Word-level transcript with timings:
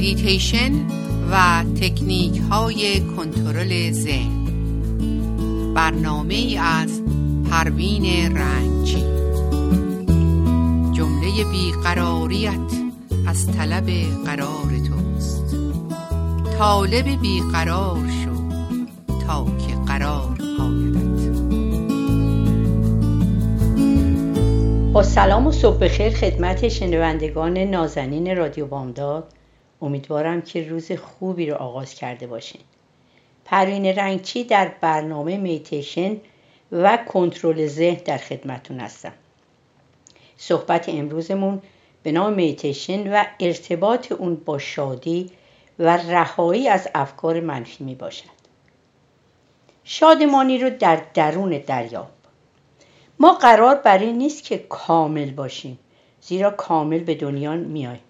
مدیتیشن 0.00 0.72
و 1.30 1.64
تکنیک 1.80 2.40
های 2.50 3.00
کنترل 3.00 3.90
ذهن. 3.92 4.44
برنامه 5.74 6.58
از 6.62 7.02
پروین 7.50 8.36
رنجی. 8.36 9.04
جمله 10.92 11.44
بیقراریت 11.50 12.52
از 13.26 13.46
طلب 13.46 13.90
قرار 14.26 14.70
توست. 14.88 15.56
طالب 16.58 17.20
بیقرار 17.20 18.08
شو 18.24 18.30
تا 19.26 19.44
که 19.44 19.74
قرار 19.86 20.38
آیدت. 20.60 21.30
با 24.92 25.02
سلام 25.02 25.46
و 25.46 25.52
صبح 25.52 25.78
بخیر 25.78 26.10
خدمت 26.10 26.68
شنوندگان 26.68 27.58
نازنین 27.58 28.36
رادیو 28.36 28.66
بامداد. 28.66 29.39
امیدوارم 29.82 30.42
که 30.42 30.68
روز 30.68 30.92
خوبی 30.92 31.50
رو 31.50 31.56
آغاز 31.56 31.94
کرده 31.94 32.26
باشین. 32.26 32.60
پروین 33.44 33.86
رنگچی 33.86 34.44
در 34.44 34.72
برنامه 34.80 35.36
میتیشن 35.36 36.16
و 36.72 36.96
کنترل 36.96 37.66
ذهن 37.66 38.02
در 38.04 38.18
خدمتون 38.18 38.80
هستم. 38.80 39.12
صحبت 40.36 40.88
امروزمون 40.88 41.62
به 42.02 42.12
نام 42.12 42.32
میتیشن 42.32 43.12
و 43.12 43.24
ارتباط 43.40 44.12
اون 44.12 44.34
با 44.34 44.58
شادی 44.58 45.30
و 45.78 45.96
رهایی 45.96 46.68
از 46.68 46.88
افکار 46.94 47.40
منفی 47.40 47.84
می 47.84 47.94
باشد. 47.94 48.40
شادمانی 49.84 50.58
رو 50.58 50.70
در 50.70 51.02
درون 51.14 51.58
دریاب. 51.66 52.10
ما 53.18 53.32
قرار 53.32 53.74
بر 53.74 53.98
این 53.98 54.18
نیست 54.18 54.44
که 54.44 54.58
کامل 54.58 55.30
باشیم 55.30 55.78
زیرا 56.20 56.50
کامل 56.50 56.98
به 56.98 57.14
دنیا 57.14 57.56
میاییم. 57.56 58.02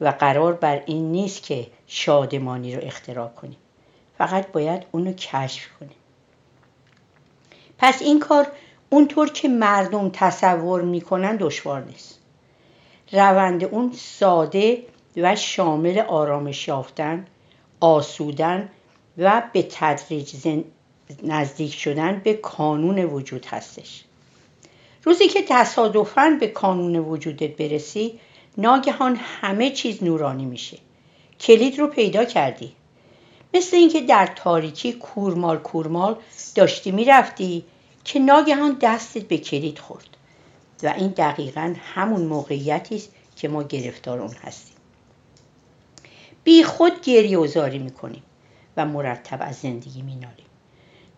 و 0.00 0.08
قرار 0.08 0.52
بر 0.52 0.82
این 0.86 1.12
نیست 1.12 1.42
که 1.42 1.66
شادمانی 1.86 2.76
رو 2.76 2.84
اختراع 2.84 3.28
کنیم. 3.28 3.58
فقط 4.18 4.52
باید 4.52 4.82
اونو 4.92 5.12
کشف 5.12 5.68
کنیم. 5.80 5.96
پس 7.78 8.02
این 8.02 8.20
کار 8.20 8.46
اونطور 8.90 9.30
که 9.30 9.48
مردم 9.48 10.10
تصور 10.12 10.82
می‌کنن 10.82 11.36
دشوار 11.36 11.84
نیست. 11.84 12.18
روند 13.12 13.64
اون 13.64 13.92
ساده 13.92 14.82
و 15.16 15.36
شامل 15.36 15.98
آرامش 15.98 16.68
یافتن 16.68 17.26
آسودن 17.80 18.68
و 19.18 19.42
به 19.52 19.66
تدریج 19.70 20.34
نزدیک 21.22 21.74
شدن 21.74 22.20
به 22.24 22.34
کانون 22.34 22.98
وجود 22.98 23.46
هستش. 23.46 24.04
روزی 25.04 25.28
که 25.28 25.42
تصادفاً 25.48 26.36
به 26.40 26.46
کانون 26.46 26.96
وجودت 26.96 27.56
برسی 27.56 28.20
ناگهان 28.58 29.16
همه 29.16 29.70
چیز 29.70 30.04
نورانی 30.04 30.44
میشه. 30.44 30.78
کلید 31.40 31.78
رو 31.78 31.86
پیدا 31.86 32.24
کردی. 32.24 32.72
مثل 33.54 33.76
اینکه 33.76 34.00
در 34.00 34.26
تاریکی 34.36 34.92
کورمال 34.92 35.58
کورمال 35.58 36.16
داشتی 36.54 36.90
می‌رفتی 36.90 37.64
که 38.04 38.18
ناگهان 38.18 38.76
دستت 38.80 39.22
به 39.22 39.38
کلید 39.38 39.78
خورد. 39.78 40.08
و 40.82 40.94
این 40.96 41.08
دقیقا 41.08 41.74
همون 41.94 42.22
موقعیتی 42.22 42.96
است 42.96 43.08
که 43.36 43.48
ما 43.48 43.62
گرفتار 43.62 44.20
اون 44.20 44.34
هستیم. 44.42 44.76
بی 46.44 46.64
خود 46.64 47.00
گریه 47.00 47.38
و 47.38 47.46
زاری 47.46 47.78
می‌کنیم 47.78 48.22
و 48.76 48.86
مرتب 48.86 49.38
از 49.40 49.56
زندگی 49.56 50.02
مینالیم. 50.02 50.46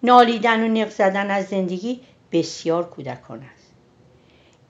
نالیدن 0.02 0.64
و 0.64 0.68
نق 0.68 0.90
زدن 0.90 1.30
از 1.30 1.46
زندگی 1.46 2.00
بسیار 2.32 2.88
کودکانه 2.90 3.44
است. 3.54 3.63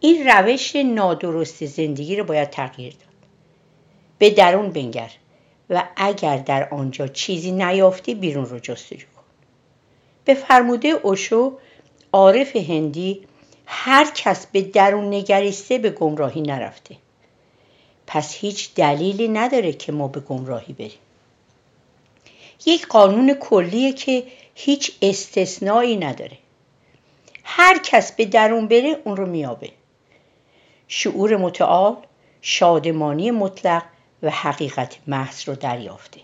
این 0.05 0.27
روش 0.29 0.77
نادرست 0.77 1.65
زندگی 1.65 2.17
رو 2.17 2.25
باید 2.25 2.51
تغییر 2.51 2.93
داد. 2.93 3.29
به 4.19 4.31
درون 4.31 4.71
بنگر 4.71 5.11
و 5.71 5.85
اگر 5.97 6.37
در 6.37 6.69
آنجا 6.69 7.07
چیزی 7.09 7.53
نیافتی 7.53 8.15
بیرون 8.15 8.47
رو 8.47 8.59
جستجو 8.59 9.07
کن. 9.17 9.23
به 10.25 10.35
فرموده 10.35 10.89
اوشو 10.89 11.59
عارف 12.13 12.57
هندی 12.57 13.21
هر 13.67 14.11
کس 14.15 14.47
به 14.47 14.63
درون 14.63 15.15
نگریسته 15.15 15.79
به 15.79 15.91
گمراهی 15.91 16.41
نرفته. 16.41 16.97
پس 18.07 18.35
هیچ 18.35 18.75
دلیلی 18.75 19.29
نداره 19.29 19.73
که 19.73 19.93
ما 19.93 20.09
به 20.09 20.21
گمراهی 20.21 20.73
بریم. 20.73 20.99
یک 22.67 22.87
قانون 22.87 23.35
کلیه 23.35 23.93
که 23.93 24.25
هیچ 24.55 24.93
استثنایی 25.03 25.97
نداره. 25.97 26.39
هر 27.45 27.79
کس 27.79 28.13
به 28.13 28.25
درون 28.25 28.69
بره 28.69 28.97
اون 29.05 29.17
رو 29.17 29.27
میابه. 29.27 29.71
شعور 30.89 31.37
متعال 31.37 31.97
شادمانی 32.41 33.31
مطلق 33.31 33.83
و 34.23 34.31
حقیقت 34.31 34.97
محض 35.07 35.49
رو 35.49 35.55
دریافته. 35.55 36.21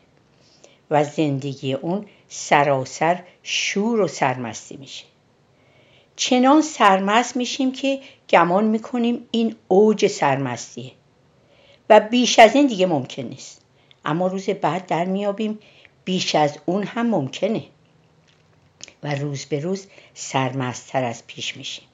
و 0.91 1.05
زندگی 1.05 1.75
اون 1.75 2.07
سراسر 2.29 3.23
شور 3.43 4.01
و 4.01 4.09
سرمستی 4.09 4.77
میشه. 4.77 5.05
چنان 6.17 6.63
سرمست 6.63 7.37
میشیم 7.37 7.73
که 7.73 8.01
گمان 8.29 8.65
می‌کنیم 8.65 9.29
این 9.31 9.57
اوج 9.69 10.07
سرمستیه. 10.07 10.93
و 11.91 12.01
بیش 12.01 12.39
از 12.39 12.55
این 12.55 12.67
دیگه 12.67 12.87
ممکن 12.87 13.23
نیست. 13.23 13.61
اما 14.05 14.27
روز 14.27 14.51
بعد 14.51 14.87
در 14.87 15.05
میابیم 15.05 15.59
بیش 16.05 16.35
از 16.35 16.59
اون 16.67 16.83
هم 16.83 17.07
ممکنه. 17.07 17.63
و 19.03 19.15
روز 19.15 19.45
به 19.45 19.61
روز 19.61 19.87
سرمستتر 20.15 21.05
از 21.05 21.27
پیش 21.27 21.57
میشیم. 21.57 21.85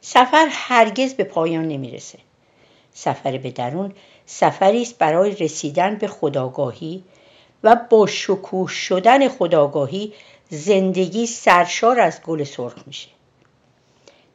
سفر 0.00 0.46
هرگز 0.50 1.14
به 1.14 1.24
پایان 1.24 1.68
نمی‌رسه. 1.68 2.18
سفر 2.92 3.38
به 3.38 3.50
درون 3.50 3.92
سفری 4.26 4.82
است 4.82 4.98
برای 4.98 5.34
رسیدن 5.34 5.94
به 5.94 6.06
خداگاهی 6.06 7.04
و 7.64 7.76
با 7.90 8.06
شکوه 8.06 8.68
شدن 8.68 9.28
خداگاهی 9.28 10.12
زندگی 10.48 11.26
سرشار 11.26 12.00
از 12.00 12.22
گل 12.22 12.44
سرخ 12.44 12.74
میشه. 12.86 13.08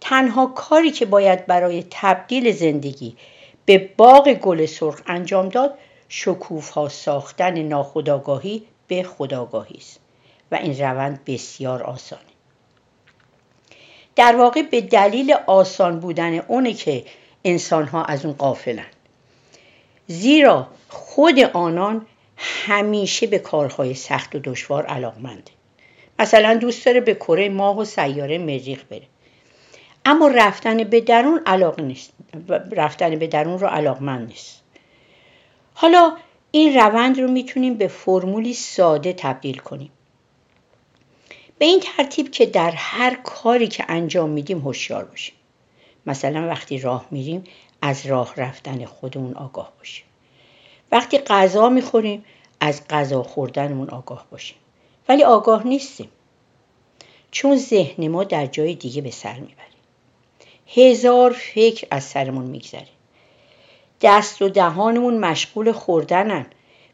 تنها 0.01 0.45
کاری 0.45 0.91
که 0.91 1.05
باید 1.05 1.45
برای 1.45 1.85
تبدیل 1.91 2.51
زندگی 2.51 3.17
به 3.65 3.89
باغ 3.97 4.33
گل 4.33 4.65
سرخ 4.65 5.01
انجام 5.05 5.49
داد 5.49 5.77
شکوفا 6.09 6.89
ساختن 6.89 7.61
ناخداگاهی 7.61 8.65
به 8.87 9.03
خداگاهی 9.03 9.77
است 9.77 9.99
و 10.51 10.55
این 10.55 10.79
روند 10.79 11.25
بسیار 11.25 11.83
آسانه. 11.83 12.34
در 14.15 14.35
واقع 14.35 14.61
به 14.61 14.81
دلیل 14.81 15.35
آسان 15.47 15.99
بودن 15.99 16.39
اونه 16.39 16.73
که 16.73 17.05
انسان 17.43 17.87
ها 17.87 18.03
از 18.03 18.25
اون 18.25 18.33
قافلن 18.33 18.85
زیرا 20.07 20.67
خود 20.89 21.39
آنان 21.39 22.05
همیشه 22.37 23.27
به 23.27 23.39
کارهای 23.39 23.93
سخت 23.93 24.35
و 24.35 24.39
دشوار 24.43 24.85
علاقمنده 24.85 25.51
مثلا 26.19 26.53
دوست 26.53 26.85
داره 26.85 26.99
به 26.99 27.15
کره 27.15 27.49
ماه 27.49 27.77
و 27.77 27.85
سیاره 27.85 28.37
مریخ 28.37 28.83
بره. 28.83 29.07
اما 30.05 30.27
رفتن 30.27 30.83
به 30.83 31.01
درون 31.01 31.41
علاق 31.45 31.79
نیست. 31.79 32.13
رفتن 32.71 33.15
به 33.15 33.27
درون 33.27 33.59
رو 33.59 33.67
علاقمند 33.67 34.27
نیست. 34.27 34.61
حالا 35.73 36.17
این 36.51 36.73
روند 36.73 37.19
رو 37.19 37.31
می‌تونیم 37.31 37.73
به 37.73 37.87
فرمولی 37.87 38.53
ساده 38.53 39.13
تبدیل 39.13 39.57
کنیم. 39.57 39.91
به 41.57 41.65
این 41.65 41.79
ترتیب 41.79 42.31
که 42.31 42.45
در 42.45 42.71
هر 42.71 43.15
کاری 43.23 43.67
که 43.67 43.85
انجام 43.87 44.29
میدیم 44.29 44.59
هوشیار 44.59 45.05
باشیم. 45.05 45.35
مثلا 46.05 46.47
وقتی 46.47 46.79
راه 46.79 47.05
میریم 47.11 47.43
از 47.81 48.05
راه 48.05 48.33
رفتن 48.37 48.85
خودمون 48.85 49.33
آگاه 49.33 49.73
باشیم. 49.77 50.05
وقتی 50.91 51.17
غذا 51.17 51.69
می‌خوریم 51.69 52.25
از 52.59 52.87
غذا 52.87 53.23
خوردنمون 53.23 53.89
آگاه 53.89 54.25
باشیم. 54.31 54.57
ولی 55.09 55.23
آگاه 55.23 55.67
نیستیم. 55.67 56.09
چون 57.31 57.57
ذهن 57.57 58.07
ما 58.07 58.23
در 58.23 58.45
جای 58.45 58.75
دیگه 58.75 59.01
به 59.01 59.11
سر 59.11 59.39
می‌بره. 59.39 59.65
هزار 60.75 61.31
فکر 61.31 61.87
از 61.91 62.03
سرمون 62.03 62.45
میگذره. 62.45 62.87
دست 64.01 64.41
و 64.41 64.49
دهانمون 64.49 65.17
مشغول 65.17 65.71
خوردنن. 65.71 66.45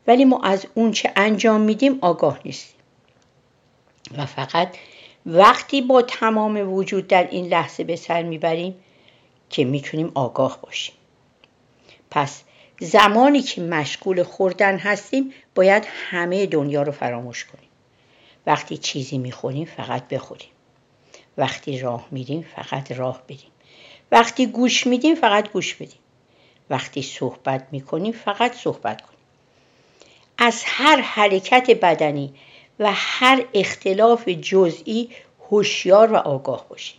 ولی 0.07 0.25
ما 0.25 0.41
از 0.43 0.65
اون 0.73 0.91
چه 0.91 1.11
انجام 1.15 1.61
میدیم 1.61 1.99
آگاه 2.01 2.39
نیستیم. 2.45 2.80
و 4.17 4.25
فقط 4.25 4.75
وقتی 5.25 5.81
با 5.81 6.01
تمام 6.01 6.73
وجود 6.73 7.07
در 7.07 7.27
این 7.27 7.47
لحظه 7.47 7.83
به 7.83 7.95
سر 7.95 8.23
می‌بریم 8.23 8.75
که 9.49 9.65
می‌تونیم 9.65 10.11
آگاه 10.15 10.59
باشیم. 10.61 10.95
پس 12.11 12.43
زمانی 12.79 13.41
که 13.41 13.61
مشغول 13.61 14.23
خوردن 14.23 14.77
هستیم 14.77 15.33
باید 15.55 15.87
همه 16.09 16.45
دنیا 16.45 16.81
رو 16.81 16.91
فراموش 16.91 17.45
کنیم. 17.45 17.69
وقتی 18.45 18.77
چیزی 18.77 19.17
می‌خوریم 19.17 19.65
فقط 19.65 20.07
بخوریم. 20.07 20.49
وقتی 21.37 21.79
راه 21.79 22.07
میریم 22.11 22.45
فقط 22.55 22.91
راه 22.91 23.21
بریم. 23.27 23.51
وقتی 24.11 24.45
گوش 24.45 24.87
میدیم 24.87 25.15
فقط 25.15 25.51
گوش 25.51 25.75
بدیم. 25.75 25.99
وقتی 26.69 27.01
صحبت 27.01 27.67
می‌کنیم 27.71 28.11
فقط 28.11 28.55
صحبت 28.55 29.01
کنیم. 29.01 29.17
از 30.37 30.63
هر 30.65 31.01
حرکت 31.01 31.71
بدنی 31.71 32.33
و 32.79 32.91
هر 32.95 33.45
اختلاف 33.53 34.29
جزئی 34.29 35.09
هوشیار 35.49 36.13
و 36.13 36.15
آگاه 36.15 36.65
باشیم 36.69 36.97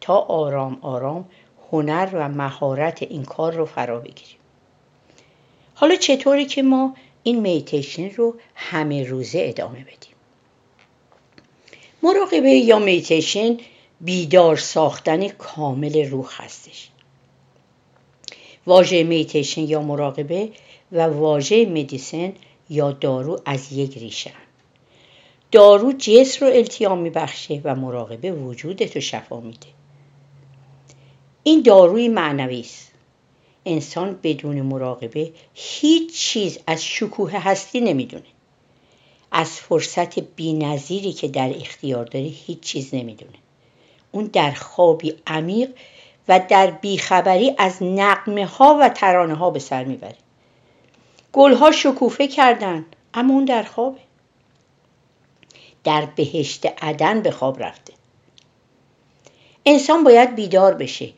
تا 0.00 0.18
آرام 0.18 0.78
آرام 0.82 1.28
هنر 1.70 2.08
و 2.12 2.28
مهارت 2.28 3.02
این 3.02 3.24
کار 3.24 3.52
رو 3.52 3.66
فرا 3.66 3.98
بگیریم 3.98 4.38
حالا 5.74 5.96
چطوری 5.96 6.44
که 6.44 6.62
ما 6.62 6.94
این 7.22 7.40
میتیشن 7.40 8.10
رو 8.10 8.34
همه 8.54 9.04
روزه 9.04 9.40
ادامه 9.42 9.78
بدیم؟ 9.78 10.14
مراقبه 12.02 12.50
یا 12.50 12.78
میتیشن 12.78 13.56
بیدار 14.00 14.56
ساختن 14.56 15.28
کامل 15.28 16.10
روح 16.10 16.42
هستش. 16.42 16.88
واژه 18.66 19.04
میتیشن 19.04 19.60
یا 19.60 19.82
مراقبه 19.82 20.48
و 20.92 21.00
واژه 21.06 21.66
مدیسن 21.66 22.32
یا 22.70 22.92
دارو 22.92 23.40
از 23.44 23.72
یک 23.72 23.98
ریشه 23.98 24.32
دارو 25.52 25.92
جس 25.92 26.42
رو 26.42 26.48
التیام 26.48 26.98
میبخشه 26.98 27.60
و 27.64 27.74
مراقبه 27.74 28.32
وجودت 28.32 28.94
رو 28.94 29.00
شفا 29.00 29.40
میده. 29.40 29.66
این 31.42 31.62
داروی 31.62 32.08
معنوی 32.08 32.60
است. 32.60 32.92
انسان 33.66 34.18
بدون 34.22 34.60
مراقبه 34.60 35.32
هیچ 35.54 36.12
چیز 36.12 36.58
از 36.66 36.84
شکوه 36.84 37.32
هستی 37.32 37.80
نمی‌دونه. 37.80 38.24
از 39.32 39.50
فرصت 39.50 40.18
بینظیری 40.18 41.12
که 41.12 41.28
در 41.28 41.52
اختیار 41.56 42.04
داره 42.04 42.26
هیچ 42.26 42.60
چیز 42.60 42.94
نمی‌دونه. 42.94 43.38
اون 44.12 44.24
در 44.24 44.50
خوابی 44.50 45.14
عمیق 45.26 45.70
و 46.28 46.40
در 46.48 46.70
بیخبری 46.70 47.54
از 47.58 47.82
نقمه 47.82 48.46
ها 48.46 48.78
و 48.80 48.88
ترانه 48.88 49.34
ها 49.34 49.50
به 49.50 49.58
سر 49.58 49.84
می‌بره. 49.84 50.16
گلها 51.32 51.70
شکوفه 51.70 52.28
کردن 52.28 52.86
اما 53.14 53.34
اون 53.34 53.44
در 53.44 53.62
خوابه. 53.62 54.07
در 55.84 56.04
بهشت 56.04 56.66
عدن 56.82 57.22
به 57.22 57.30
خواب 57.30 57.62
رفته. 57.62 57.92
انسان 59.66 60.04
باید 60.04 60.34
بیدار 60.34 60.74
بشه 60.74 61.12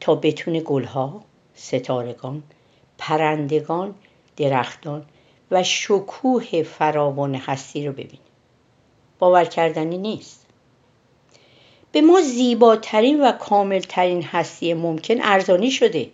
تا 0.00 0.14
بتونه 0.14 0.60
گلها 0.60 1.24
ستارگان 1.54 2.42
پرندگان 2.98 3.94
درختان 4.36 5.06
و 5.50 5.62
شکوه 5.62 6.62
فراوان 6.62 7.34
هستی 7.34 7.86
رو 7.86 7.92
ببینه. 7.92 8.18
باور 9.18 9.44
کردنی 9.44 9.98
نیست. 9.98 10.46
به 11.92 12.00
ما 12.00 12.20
زیباترین 12.20 13.20
و 13.20 13.32
کاملترین 13.32 14.22
هستی 14.22 14.74
ممکن 14.74 15.14
ارزانی 15.22 15.70
شده. 15.70 16.10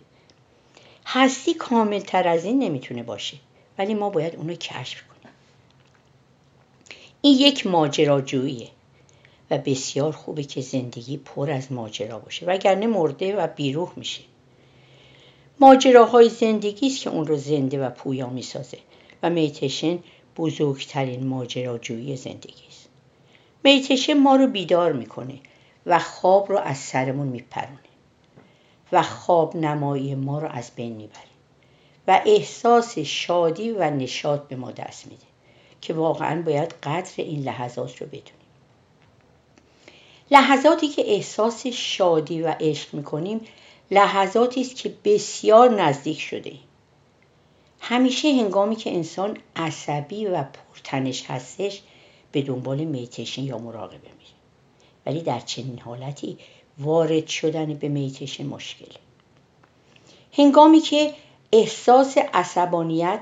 هستی 1.05 1.53
کاملتر 1.53 2.27
از 2.27 2.45
این 2.45 2.59
نمی‌تونه 2.59 3.03
باشه 3.03 3.37
ولی 3.77 3.93
ما 3.93 4.09
باید 4.09 4.35
اونو 4.35 4.53
کشف 4.53 5.01
کنیم 5.01 5.10
این 7.23 7.39
یک 7.39 7.67
ماجراجوییه 7.67 8.69
و 9.51 9.57
بسیار 9.57 10.11
خوبه 10.11 10.43
که 10.43 10.61
زندگی 10.61 11.17
پر 11.17 11.51
از 11.51 11.71
ماجرا 11.71 12.19
باشه 12.19 12.45
وگرنه 12.45 12.87
مرده 12.87 13.35
و 13.35 13.47
بیروح 13.47 13.91
میشه. 13.95 14.21
ماجراهای 15.59 16.29
زندگی 16.29 16.87
است 16.87 17.01
که 17.01 17.09
اون 17.09 17.27
رو 17.27 17.37
زنده 17.37 17.85
و 17.85 17.89
پویا 17.89 18.29
می‌سازه 18.29 18.77
و 19.23 19.29
میتشن 19.29 19.99
بزرگترین 20.37 21.27
ماجراجویی 21.27 22.15
زندگی 22.15 22.63
است. 22.69 22.89
میتشن 23.63 24.13
ما 24.13 24.35
رو 24.35 24.47
بیدار 24.47 24.93
می‌کنه 24.93 25.39
و 25.85 25.99
خواب 25.99 26.51
رو 26.51 26.57
از 26.57 26.77
سرمون 26.77 27.27
میپرونه 27.27 27.79
و 28.91 29.03
خواب 29.03 29.55
نمایی 29.55 30.15
ما 30.15 30.39
رو 30.39 30.47
از 30.47 30.71
بین 30.75 30.95
می‌بره 30.95 31.31
و 32.07 32.21
احساس 32.25 32.99
شادی 32.99 33.71
و 33.71 33.89
نشاط 33.89 34.41
به 34.41 34.55
ما 34.55 34.71
دست 34.71 35.07
میده. 35.07 35.30
که 35.81 35.93
واقعا 35.93 36.41
باید 36.41 36.73
قدر 36.83 37.11
این 37.17 37.43
لحظات 37.43 38.01
رو 38.01 38.07
بدونیم. 38.07 38.41
لحظاتی 40.31 40.87
که 40.87 41.11
احساس 41.11 41.67
شادی 41.67 42.41
و 42.41 42.55
عشق 42.59 42.93
می‌کنیم 42.93 43.41
لحظاتی 43.91 44.61
است 44.61 44.75
که 44.75 44.95
بسیار 45.03 45.81
نزدیک 45.81 46.19
شده 46.19 46.53
همیشه 47.79 48.27
هنگامی 48.27 48.75
که 48.75 48.93
انسان 48.93 49.37
عصبی 49.55 50.25
و 50.25 50.43
پرتنش 50.43 51.25
هستش 51.25 51.81
به 52.31 52.41
دنبال 52.41 52.83
میتشن 52.83 53.43
یا 53.43 53.57
مراقبه 53.57 53.97
میره. 53.97 54.31
ولی 55.05 55.21
در 55.21 55.39
چنین 55.39 55.79
حالتی 55.79 56.37
وارد 56.79 57.27
شدن 57.27 57.73
به 57.73 57.87
میتشن 57.87 58.45
مشکله. 58.45 58.95
هنگامی 60.33 60.79
که 60.79 61.13
احساس 61.51 62.17
عصبانیت 62.17 63.19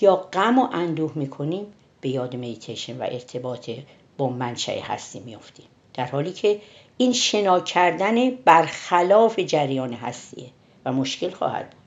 یا 0.00 0.16
غم 0.16 0.58
و 0.58 0.68
اندوه 0.72 1.12
می‌کنیم 1.14 1.66
به 2.00 2.08
یاد 2.08 2.36
میتشن 2.36 2.98
و 2.98 3.02
ارتباط 3.02 3.70
با 4.18 4.28
منشأ 4.28 4.80
هستی 4.80 5.20
میافتیم. 5.20 5.66
در 5.94 6.06
حالی 6.06 6.32
که 6.32 6.60
این 6.96 7.12
شنا 7.12 7.60
کردن 7.60 8.30
برخلاف 8.30 9.38
جریان 9.38 9.92
هستیه 9.92 10.48
و 10.84 10.92
مشکل 10.92 11.30
خواهد 11.30 11.70
بود. 11.70 11.78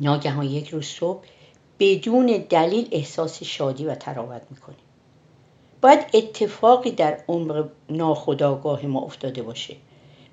ناگهان 0.00 0.46
یک 0.46 0.68
روز 0.68 0.86
صبح 0.86 1.24
بدون 1.78 2.26
دلیل 2.48 2.88
احساس 2.92 3.42
شادی 3.42 3.84
و 3.84 3.94
تراوت 3.94 4.42
می‌کنیم. 4.50 4.78
باید 5.80 6.06
اتفاقی 6.14 6.90
در 6.90 7.24
عمق 7.28 7.68
ناخداگاه 7.90 8.86
ما 8.86 9.00
افتاده 9.00 9.42
باشه. 9.42 9.76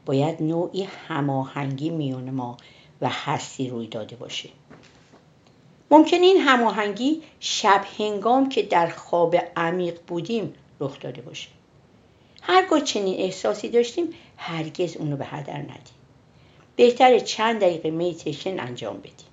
باید 0.06 0.44
نوعی 0.44 0.84
هماهنگی 1.08 1.90
میان 1.90 2.30
ما 2.30 2.58
و 3.02 3.10
هستی 3.10 3.70
روی 3.70 3.88
داده 3.88 4.16
باشه. 4.16 4.50
ممکن 5.92 6.18
این 6.18 6.38
هماهنگی 6.38 7.22
شب 7.40 7.86
هنگام 8.00 8.50
که 8.50 8.64
در 8.64 8.88
خواب 8.88 9.36
عمیق 9.56 10.00
بودیم 10.08 10.54
رخ 10.80 11.00
داده 11.00 11.22
باشه. 11.22 11.50
هرگاه 12.42 12.82
چنین 12.82 13.20
احساسی 13.20 13.70
داشتیم 13.70 14.14
هرگز 14.38 14.98
اونو 14.98 15.18
به 15.18 15.26
هدر 15.26 15.58
ندیم. 15.58 15.96
بهتر 16.76 17.20
چند 17.20 17.62
دقیقه 17.62 17.92
میتیشن 17.92 18.60
انجام 18.60 18.98
بدیم. 18.98 19.28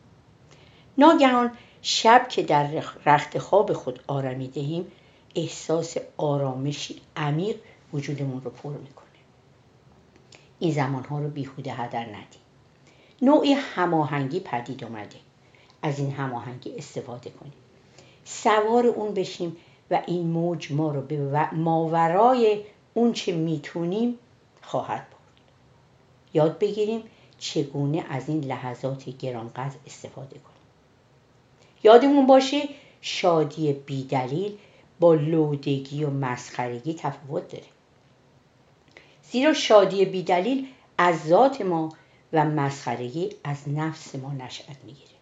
ناگهان 0.99 1.52
شب 1.82 2.28
که 2.28 2.43
در 2.43 2.82
رخت 3.06 3.38
خواب 3.38 3.72
خود 3.72 4.00
آرمیدهیم 4.06 4.93
احساس 5.34 5.96
آرامشی 6.16 7.00
عمیق 7.16 7.56
وجودمون 7.93 8.43
رو 8.43 8.50
پر 8.50 8.70
می‌کنه. 8.70 9.06
این 10.58 10.72
زمانها 10.72 11.19
رو 11.19 11.28
بیهوده 11.28 11.72
هدر 11.72 12.04
ندیم. 12.04 12.40
نوعی 13.22 13.52
هماهنگی 13.52 14.40
پدید 14.40 14.84
اومده. 14.84 15.16
از 15.82 15.98
این 15.98 16.12
هماهنگی 16.12 16.70
استفاده 16.76 17.30
کنیم. 17.30 17.52
سوار 18.25 18.86
اون 18.86 19.14
بشیم 19.14 19.56
و 19.90 20.02
این 20.06 20.26
موج 20.26 20.72
ما 20.72 20.92
رو 20.92 21.00
به 21.00 21.48
ماورای 21.52 22.64
اون 22.94 23.12
چه 23.12 23.32
می‌تونیم 23.32 24.19
خواهد 24.62 25.06
برد. 25.10 25.19
یاد 26.34 26.58
بگیریم 26.58 27.02
چگونه 27.38 28.04
از 28.10 28.28
این 28.28 28.44
لحظات 28.44 29.19
گرانقدر 29.19 29.76
استفاده 29.86 30.38
کنیم. 30.38 30.58
یادمون 31.84 32.26
باشه 32.26 32.68
شادی 33.00 33.73
بیدلیل 33.73 34.58
با 35.00 35.14
لودگی 35.14 36.04
و 36.04 36.11
مسخرگی 36.11 36.94
تفاوت 36.94 37.49
داره. 37.49 37.64
زیرا 39.30 39.52
شادی 39.52 40.04
بیدلیل 40.04 40.66
از 40.99 41.26
ذات 41.26 41.61
ما 41.61 41.92
و 42.32 42.44
مسخرگی 42.44 43.30
از 43.44 43.68
نفس 43.68 44.14
ما 44.14 44.32
نشأت 44.32 44.76
می‌گیره. 44.85 45.17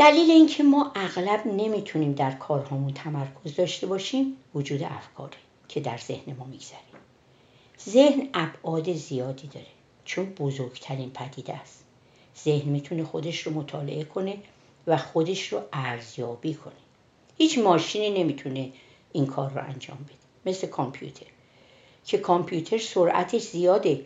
دلیل 0.00 0.30
اینکه 0.30 0.62
ما 0.62 0.92
اغلب 0.94 1.46
نمی‌تونیم 1.46 2.12
در 2.12 2.30
کارهامون 2.30 2.92
تمرکز 2.92 3.56
داشته 3.56 3.86
باشیم 3.86 4.36
وجود 4.54 4.82
افکاره 4.82 5.36
که 5.68 5.80
در 5.80 5.96
ذهن 5.96 6.36
ما 6.38 6.44
میگذریم. 6.44 7.00
ذهن 7.88 8.28
ابعاد 8.34 8.92
زیادی 8.92 9.46
داره 9.46 9.66
چون 10.04 10.24
بزرگترین 10.24 11.10
پدیده 11.10 11.54
است. 11.54 11.84
ذهن 12.44 12.68
می‌تونه 12.68 13.04
خودش 13.04 13.40
رو 13.40 13.52
مطالعه 13.52 14.04
کنه 14.04 14.36
و 14.86 14.96
خودش 14.96 15.52
رو 15.52 15.60
ارزیابی 15.72 16.54
کنه. 16.54 16.72
هیچ 17.38 17.58
ماشینی 17.58 18.10
نمی‌تونه 18.10 18.72
این 19.12 19.26
کار 19.26 19.50
رو 19.50 19.60
انجام 19.62 19.98
بده. 19.98 20.14
مثل 20.46 20.66
کامپیوتر. 20.66 21.26
که 22.04 22.18
کامپیوتر 22.18 22.78
سرعتش 22.78 23.42
زیاده 23.42 24.04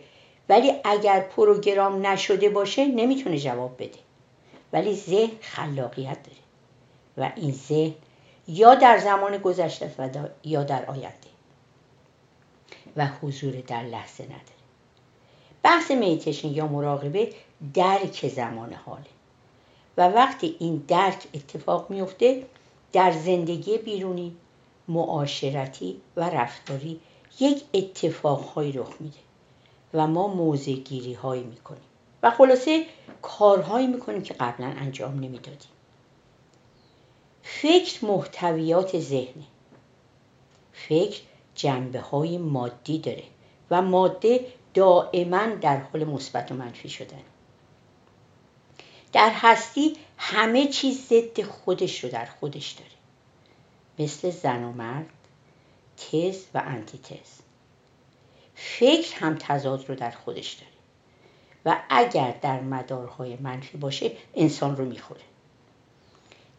ولی 0.49 0.71
اگر 0.83 1.19
پروگرام 1.19 2.05
نشده 2.05 2.49
باشه 2.49 2.85
نمی‌تونه 2.85 3.39
جواب 3.39 3.75
بده. 3.83 4.04
ولی 4.75 4.95
ذهن 4.95 5.31
خلاقیت 5.41 6.17
داره. 6.23 6.37
و 7.17 7.31
این 7.35 7.51
ذهن 7.51 7.93
یا 8.47 8.75
در 8.75 8.97
زمان 8.97 9.37
گذشته 9.37 9.91
و 9.97 10.09
یا 10.43 10.63
در 10.63 10.85
آینده. 10.85 11.15
و 12.95 13.07
حضور 13.07 13.51
در 13.51 13.83
لحظه 13.83 14.23
نداره. 14.23 14.41
بحث 15.63 15.91
میتشن 15.91 16.47
یا 16.47 16.67
مراقبه 16.67 17.33
درک 17.73 18.27
زمان 18.27 18.73
حاله. 18.73 19.05
و 19.97 20.07
وقتی 20.09 20.55
این 20.59 20.83
درک 20.87 21.27
اتفاق 21.33 21.89
میفته 21.89 22.45
در 22.93 23.11
زندگی 23.11 23.77
بیرونی 23.77 24.35
معاشرتی 24.87 26.01
و 26.15 26.29
رفتاری 26.29 26.99
یک 27.39 27.63
اتفاقهایی 27.73 28.71
رخ 28.71 28.93
میده. 28.99 29.17
و 29.93 30.07
ما 30.07 30.27
موضع 30.27 30.71
گیری 30.71 31.13
هایی 31.13 31.43
می‌کنیم. 31.43 31.81
و 32.25 32.31
خلاصه 32.31 32.85
کارهایی 33.21 33.87
می‌کنیم 33.87 34.21
که 34.21 34.33
قبلا 34.33 34.67
انجام 34.67 35.13
نمی‌دادیم. 35.13 35.69
فکر 37.43 38.05
محتویات 38.05 38.99
ذهنه. 38.99 39.43
فکر 40.73 41.21
جنبه 41.55 41.99
های 41.99 42.37
مادی 42.37 42.99
داره 42.99 43.23
و 43.71 43.81
ماده 43.81 44.45
دائما 44.73 45.45
در 45.45 45.77
حال 45.77 46.03
مثبت 46.03 46.51
و 46.51 46.55
منفی 46.55 46.89
شدن. 46.89 47.21
در 49.13 49.31
هستی 49.33 49.97
همه 50.17 50.67
چیز 50.67 51.07
ضد 51.07 51.41
خودش 51.41 52.03
رو 52.03 52.09
در 52.09 52.25
خودش 52.25 52.71
داره. 52.71 52.91
مثل 53.99 54.29
زن 54.29 54.63
و 54.63 54.71
مرد 54.71 55.09
تز 55.97 56.45
و 56.53 56.57
آنتی 56.57 56.97
تز 56.97 57.39
فکر 58.55 59.15
هم 59.15 59.35
تضاد 59.39 59.89
رو 59.89 59.95
در 59.95 60.11
خودش 60.11 60.53
داره. 60.53 60.74
و 61.65 61.81
اگر 61.89 62.35
در 62.41 62.59
مدارهای 62.59 63.35
منفی 63.35 63.77
باشه 63.77 64.11
انسان 64.35 64.77
رو 64.77 64.85
می‌خوره. 64.85 65.21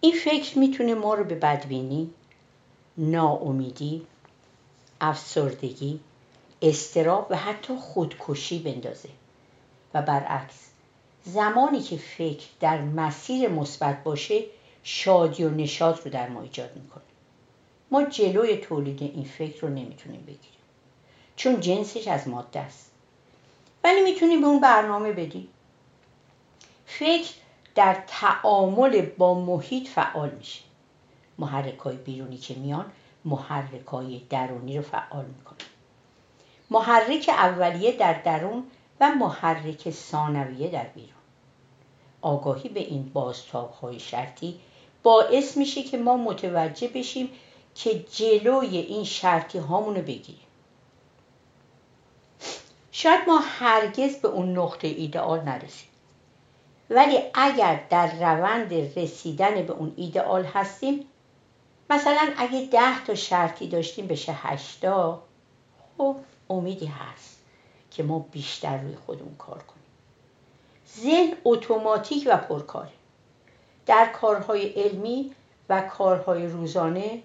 این 0.01 0.15
فکر 0.15 0.59
می‌تونه 0.59 0.95
ما 0.95 1.15
رو 1.15 1.25
به 1.25 1.35
بدبینی 1.35 2.11
ناامیدی 2.99 4.07
افسردگی 5.01 6.01
استراب 6.63 7.27
و 7.31 7.37
حتی 7.37 7.77
خودکشی 7.77 8.59
بندازه. 8.59 9.09
و 9.95 10.03
برعکس 10.03 10.67
زمانی 11.25 11.81
که 11.81 11.97
فکر 11.97 12.47
در 12.61 12.81
مسیر 12.81 13.49
مثبت 13.49 14.05
باشه 14.05 14.45
شادی 14.83 15.45
و 15.45 15.51
نشاط 15.51 16.05
رو 16.05 16.11
در 16.11 16.29
ما 16.29 16.43
ایجاد 16.43 16.77
می‌کنه. 16.77 17.03
ما 17.91 18.03
جلوی 18.03 18.57
تولید 18.57 19.03
این 19.03 19.25
فکر 19.25 19.61
رو 19.61 19.69
نمی‌تونیم 19.69 20.21
بگیریم. 20.21 20.41
چون 21.37 21.61
جنسش 21.61 22.09
از 22.09 22.29
ماده 22.29 22.61
است. 22.61 22.91
ولی 23.87 24.02
می‌تونیم 24.02 24.40
به 24.40 24.47
اون 24.47 24.61
برنامه 24.61 25.12
بدیم 25.12 25.49
فکر 26.87 27.31
در 27.75 28.02
تعامل 28.07 29.00
با 29.00 29.35
محیط 29.35 29.88
فعال 29.88 30.31
میشه 30.31 30.61
محرک 31.38 31.78
های 31.78 31.97
بیرونی 31.97 32.37
که 32.37 32.55
میان 32.55 32.93
محرک 33.25 33.87
های 33.87 34.23
درونی 34.31 34.76
رو 34.76 34.83
فعال 34.83 35.25
می‌کنه 35.25 35.59
محرک 36.71 37.28
اولیه 37.28 37.93
در 37.93 38.23
درون 38.23 38.64
و 39.00 39.09
محرک 39.09 39.90
ثانویه 39.90 40.71
در 40.71 40.85
بیرون. 40.85 41.11
آگاهی 42.21 42.69
به 42.69 42.81
این 42.81 43.11
بازتاب 43.12 43.73
های 43.73 44.00
شرطی 44.00 44.61
باعث 45.02 45.57
میشه 45.57 45.83
که 45.83 45.99
ما 45.99 46.16
متوجه 46.16 46.88
بشیم 46.88 47.31
که 47.75 47.99
جلوی 47.99 48.76
این 48.76 49.05
شرطی 49.05 49.59
هامونو 49.59 50.02
بگیریم. 50.02 50.46
شاید 52.99 53.21
ما 53.29 53.38
هرگز 53.38 54.17
به 54.17 54.29
اون 54.29 54.59
نقطه 54.59 54.88
ایدئال 54.88 55.41
نرسیم. 55.41 55.88
ولی 56.91 57.19
اگر 57.35 57.81
در 57.91 58.15
روند 58.15 58.75
رسیدن 58.99 59.62
به 59.62 59.73
اون 59.73 59.93
ایدئال 59.97 60.45
هستیم 60.45 61.07
مثلا 61.91 62.33
اگه 62.37 62.69
ده 62.73 63.05
تا 63.05 63.15
شرطی 63.15 63.69
داشتیم 63.69 64.07
بشه 64.07 64.33
هشتا 64.33 65.23
خب 65.99 66.17
امیدی 66.50 66.87
هست 66.87 67.38
که 67.91 68.03
ما 68.03 68.19
بیشتر 68.19 68.81
روی 68.81 68.97
خودمون 69.07 69.37
کار 69.38 69.62
کنیم. 69.62 69.85
ذهن 70.97 71.37
اتوماتیک 71.45 72.29
و 72.31 72.37
پرکاره. 72.37 72.93
در 73.87 74.07
کارهای 74.07 74.67
علمی 74.67 75.33
و 75.69 75.81
کارهای 75.81 76.47
روزانه 76.47 77.23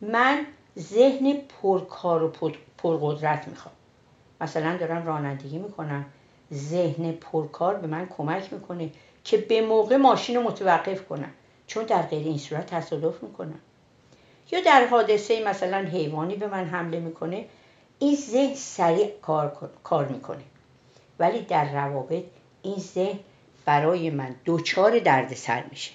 من 0.00 0.46
ذهن 0.78 1.34
پرکار 1.62 2.22
و 2.22 2.32
پرقدرت 2.78 3.48
می‌خوام. 3.48 3.75
مثلا 4.40 4.76
دارم 4.76 5.06
رانندگی 5.06 5.58
می‌کنم 5.58 6.06
ذهن 6.52 7.12
پرکار 7.12 7.74
به 7.74 7.86
من 7.86 8.06
کمک 8.16 8.52
می‌کنه 8.52 8.90
که 9.24 9.36
به 9.36 9.60
موقع 9.60 9.96
ماشین 9.96 10.36
رو 10.36 10.42
متوقف 10.42 11.04
کنم. 11.08 11.30
چون 11.66 11.84
در 11.84 12.02
غیر 12.02 12.26
این 12.26 12.38
صورت 12.38 12.66
تصادف 12.66 13.22
می‌کنم. 13.22 13.58
یا 14.52 14.60
در 14.60 14.86
حادثه 14.86 15.44
مثلا 15.44 15.78
حیوانی 15.78 16.34
به 16.34 16.46
من 16.46 16.64
حمله 16.64 17.00
می‌کنه 17.00 17.44
این 17.98 18.16
ذهن 18.16 18.54
سریع 18.54 19.10
کار, 19.22 19.70
کار 19.84 20.08
می‌کنه. 20.08 20.42
ولی 21.18 21.40
در 21.40 21.72
روابط 21.72 22.24
این 22.62 22.78
ذهن 22.78 23.18
برای 23.64 24.10
من 24.10 24.34
دوچار 24.44 24.98
دردسر 24.98 25.64
میشه. 25.70 25.92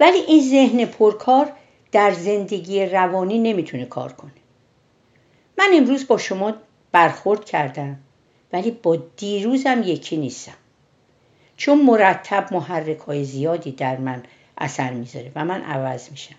ولی 0.00 0.18
این 0.18 0.50
ذهن 0.50 0.84
پرکار 0.84 1.52
در 1.92 2.12
زندگی 2.12 2.86
روانی 2.86 3.38
نمی‌تونه 3.38 3.84
کار 3.84 4.12
کنه. 4.12 4.30
من 5.58 5.70
امروز 5.74 6.06
با 6.06 6.18
شما 6.18 6.54
برخورد 6.92 7.44
کردم 7.44 7.98
ولی 8.52 8.70
با 8.70 8.96
دیروزم 8.96 9.82
یکی 9.84 10.16
نیستم. 10.16 10.56
چون 11.56 11.82
مرتب 11.82 12.48
محرک 12.52 12.98
های 12.98 13.24
زیادی 13.24 13.72
در 13.72 13.96
من 13.96 14.22
اثر 14.58 14.92
می‌ذاره 14.92 15.32
و 15.34 15.44
من 15.44 15.62
عوض 15.62 16.10
میشم. 16.10 16.34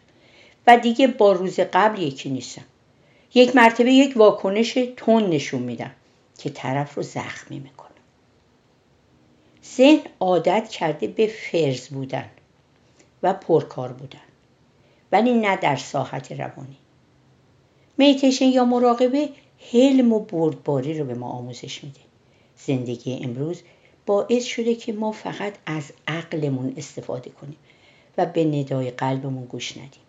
و 0.67 0.77
دیگه 0.77 1.07
با 1.07 1.31
روز 1.31 1.59
قبل 1.59 2.01
یکی 2.01 2.29
نیستم. 2.29 2.65
یک 3.33 3.55
مرتبه 3.55 3.91
یک 3.91 4.17
واکنش 4.17 4.77
تون 4.97 5.29
نشون 5.29 5.61
میدم 5.61 5.91
که 6.37 6.49
طرف 6.49 6.95
رو 6.95 7.03
زخمی 7.03 7.59
می‌کنه 7.59 7.89
ذهن 9.75 10.01
عادت 10.19 10.69
کرده 10.69 11.07
به 11.07 11.27
فرز 11.27 11.87
بودن 11.87 12.29
و 13.23 13.33
پرکار 13.33 13.91
بودن 13.93 14.19
ولی 15.11 15.33
نه 15.33 15.55
در 15.55 15.75
ساحت 15.75 16.31
روانی. 16.31 16.77
میتیشن 17.99 18.45
یا 18.45 18.65
مراقبه 18.65 19.29
حلم 19.71 20.13
و 20.13 20.19
بردباری 20.19 20.99
رو 20.99 21.05
به 21.05 21.13
ما 21.13 21.29
آموزش 21.29 21.83
میده. 21.83 21.99
زندگی 22.57 23.19
امروز 23.23 23.61
باعث 24.05 24.43
شده 24.43 24.75
که 24.75 24.93
ما 24.93 25.11
فقط 25.11 25.53
از 25.65 25.91
عقلمون 26.07 26.73
استفاده 26.77 27.29
کنیم 27.29 27.57
و 28.17 28.25
به 28.25 28.45
ندای 28.45 28.91
قلبمون 28.91 29.45
گوش 29.45 29.71
ندیم. 29.71 30.01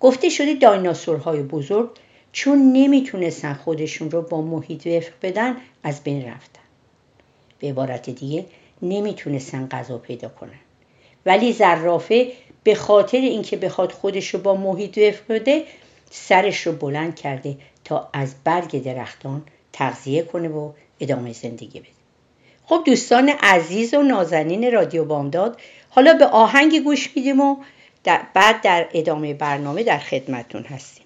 گفته 0.00 0.28
شده 0.28 0.54
دایناسورهای 0.54 1.42
بزرگ 1.42 1.90
چون 2.32 2.72
نمی‌تونستن 2.72 3.54
خودشون 3.54 4.10
رو 4.10 4.22
با 4.22 4.42
محیط 4.42 4.86
وفق 4.86 5.12
بدن 5.22 5.56
از 5.82 6.02
بین 6.02 6.28
رفتن. 6.28 6.62
به 7.58 7.68
عبارت 7.68 8.10
دیگه 8.10 8.46
نمی‌تونستن 8.82 9.66
غذا 9.66 9.98
پیدا 9.98 10.28
کنن. 10.28 10.60
ولی 11.26 11.52
زرافه 11.52 12.32
به 12.62 12.74
خاطر 12.74 13.18
اینکه 13.18 13.56
بخواد 13.56 13.92
خودش 13.92 14.34
رو 14.34 14.40
با 14.40 14.54
محیط 14.54 14.98
وفق 14.98 15.22
بده 15.28 15.64
سرش 16.10 16.66
رو 16.66 16.72
بلند 16.72 17.16
کرده 17.16 17.56
تا 17.84 18.08
از 18.12 18.34
برگ 18.44 18.82
درختان 18.82 19.42
تغذیه 19.72 20.22
کنه 20.22 20.48
و 20.48 20.72
ادامه 21.00 21.32
زندگی 21.32 21.80
بده. 21.80 21.88
خب 22.64 22.82
دوستان 22.86 23.28
عزیز 23.28 23.94
و 23.94 24.02
نازنین 24.02 24.72
رادیو 24.72 25.04
بامداد 25.04 25.60
حالا 25.90 26.14
به 26.14 26.26
آهنگ 26.26 26.80
گوش 26.84 27.16
میدیم 27.16 27.40
و 27.40 27.56
بعد 28.34 28.62
در 28.62 28.88
ادامه 28.92 29.34
برنامه 29.34 29.82
در 29.82 29.98
خدمتون 29.98 30.64
هستیم. 30.64 30.97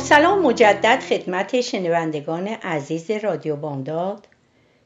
سلام 0.00 0.42
مجدد 0.42 1.00
خدمت 1.00 1.60
شنوندگان 1.60 2.48
عزیز 2.48 3.10
رادیو 3.10 3.56
بامداد. 3.56 4.28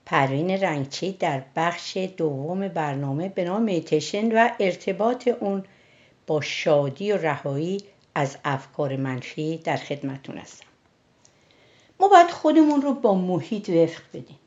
پروین 0.07 0.51
رنگچی 0.51 1.13
در 1.13 1.43
بخش 1.57 1.97
دوم 2.17 2.69
برنامه 2.69 3.29
به 3.29 3.45
نام 3.45 3.63
میتشن 3.63 4.33
و 4.33 4.49
ارتباط 4.61 5.29
اون 5.29 5.65
با 6.27 6.41
شادی 6.41 7.13
و 7.13 7.17
رهایی 7.17 7.81
از 8.15 8.37
افکار 8.45 8.97
منفی 8.97 9.59
در 9.59 9.77
خدمتون 9.77 10.39
هستم. 10.39 10.67
ما 12.01 12.09
باید 12.09 12.31
خودمون 12.31 12.83
رو 12.83 12.95
با 12.95 13.15
محیط 13.15 13.69
وفق 13.69 14.03
بدیم. 14.15 14.39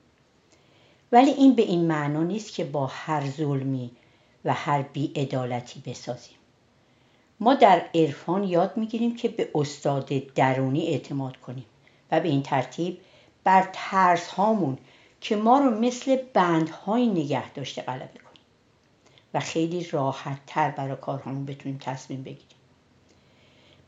ولی 1.11 1.31
این 1.31 1.55
به 1.55 1.61
این 1.61 1.87
معنا 1.87 2.23
نیست 2.23 2.53
که 2.53 2.63
با 2.63 2.85
هر 2.85 3.29
ظلمی 3.29 3.91
و 4.45 4.53
هر 4.53 4.81
بیعدالتی 4.81 5.83
بسازیم. 5.85 6.40
ما 7.41 7.53
در 7.53 7.85
عرفان 7.95 8.43
یاد 8.43 8.77
می‌گیریم 8.77 9.15
که 9.15 9.29
به 9.29 9.49
استاد 9.55 10.09
درونی 10.35 10.87
اعتماد 10.87 11.37
کنیم 11.37 11.65
و 12.11 12.19
به 12.19 12.29
این 12.29 12.43
ترتیب 12.43 12.97
بر 13.43 13.69
ترس 13.73 14.27
هامون 14.27 14.77
که 15.21 15.35
ما 15.35 15.59
رو 15.59 15.79
مثل 15.79 16.15
بندهایی 16.33 17.07
نگه 17.07 17.51
داشته 17.51 17.81
غلبه 17.81 18.05
کنیم 18.05 18.45
و 19.33 19.39
خیلی 19.39 19.83
راحت 19.83 20.39
تر 20.47 20.71
برای 20.71 20.95
کارهامون 21.01 21.45
بتونیم 21.45 21.77
تصمیم 21.81 22.23
بگیریم. 22.23 22.57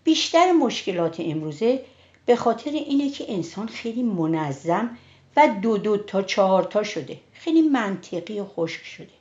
بیشتر 0.03 0.51
مشکلات 0.51 1.19
امروزه 1.19 1.85
به 2.25 2.35
خاطر 2.35 2.69
اینه 2.69 3.09
که 3.09 3.25
انسان 3.33 3.67
خیلی 3.67 4.03
منظم 4.03 4.97
و 5.35 5.47
دو 5.61 5.77
دو 5.77 5.97
تا 5.97 6.21
چهار 6.21 6.63
تا 6.63 6.83
شده. 6.83 7.19
خیلی 7.33 7.61
منطقی 7.61 8.39
و 8.39 8.45
خشک 8.45 8.85
شده. 8.85 9.13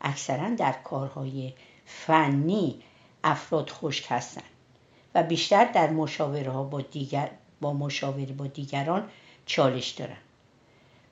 اکثرا 0.00 0.50
در 0.50 0.72
کارهای 0.72 1.52
فنی 1.86 2.82
افراد 3.24 3.70
خشک 3.70 4.06
هستند 4.08 4.44
و 5.14 5.22
بیشتر 5.22 5.64
در 5.64 5.90
مشاوره 5.90 6.50
ها 6.50 6.62
با 6.62 6.80
دیگر 6.80 7.30
با 7.60 7.72
مشاوره 7.72 8.32
با 8.32 8.46
دیگران 8.46 9.08
چالش 9.46 9.90
دارن 9.90 10.16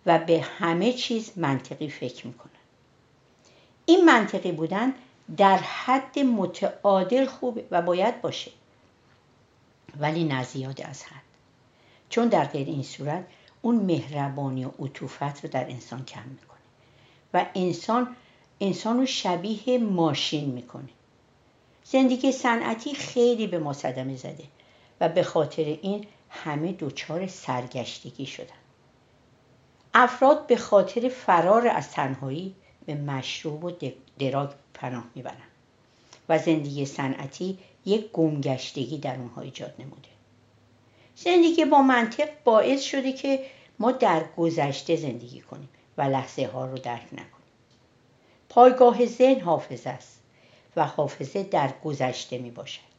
و 0.07 0.19
به 0.19 0.41
همه 0.41 0.93
چیز 0.93 1.33
منطقی 1.37 1.89
فکر 1.89 2.27
می‌کنن. 2.27 2.51
این 3.87 4.05
منطقی 4.05 4.53
بودن 4.53 4.95
در 5.37 5.57
حد 5.57 6.19
متعادل 6.19 7.27
خوبه 7.27 7.65
و 7.71 7.83
باید 7.83 8.21
باشه 8.21 8.51
ولی 10.01 10.25
نزیاده 10.25 10.89
از 10.89 11.05
حد. 11.05 11.23
چون 12.09 12.29
در 12.29 12.45
غیر 12.45 12.67
این 12.67 12.83
صورت 12.83 13.25
اون 13.63 13.77
مهربانی 13.77 14.65
و 14.65 14.71
عطوفت 14.79 15.45
رو 15.45 15.51
در 15.51 15.65
انسان 15.65 16.05
کم 16.05 16.23
می‌کنه 16.23 16.59
و 17.35 17.47
انسان 17.55 18.17
انسان 18.61 18.99
رو 18.99 19.07
شبیه 19.07 19.79
ماشین 19.79 20.51
می‌کنه. 20.51 20.89
زندگی 21.93 22.33
صنعتی 22.33 22.95
خیلی 22.95 23.47
به 23.47 23.59
ما 23.59 23.73
صدمه 23.73 24.17
زده 24.17 24.45
و 25.01 25.09
به 25.09 25.23
خاطر 25.23 25.65
این 25.65 26.07
همه 26.29 26.73
دچار 26.73 27.27
سرگشتگی 27.27 28.27
شدن. 28.27 28.61
افراد 29.95 30.47
به 30.47 30.57
خاطر 30.57 31.09
فرار 31.09 31.69
از 31.69 31.91
تنهایی 31.91 32.55
به 32.87 32.95
مشروب 32.95 33.65
و 33.65 33.73
دراگ 34.19 34.51
پناه 34.75 35.05
می‌برند 35.15 35.51
و 36.29 36.39
زندگی 36.39 36.87
صنعتی 36.87 37.59
یک 37.87 38.13
گمگشتگی 38.13 38.99
در 38.99 39.17
اونها 39.17 39.41
ایجاد 39.41 39.75
نموده. 39.79 40.09
زندگی 41.17 41.65
با 41.65 41.83
منطق 41.83 42.29
باعث 42.45 42.83
شده 42.83 43.13
که 43.13 43.47
ما 43.79 43.93
در 43.93 44.25
گذشته 44.37 44.97
زندگی 44.97 45.41
کنیم 45.41 45.69
و 45.99 46.03
لحظه 46.03 46.47
ها 46.47 46.67
رو 46.67 46.79
درک 46.79 47.07
نکنیم. 47.13 47.27
پایگاه 48.49 49.07
ذهن 49.07 49.41
حافظه 49.41 49.91
است. 49.91 50.20
و 50.77 50.87
حافظه 50.87 51.43
در 51.43 51.71
گذشته 51.85 52.39
می 52.39 52.51
باشد. 52.51 52.91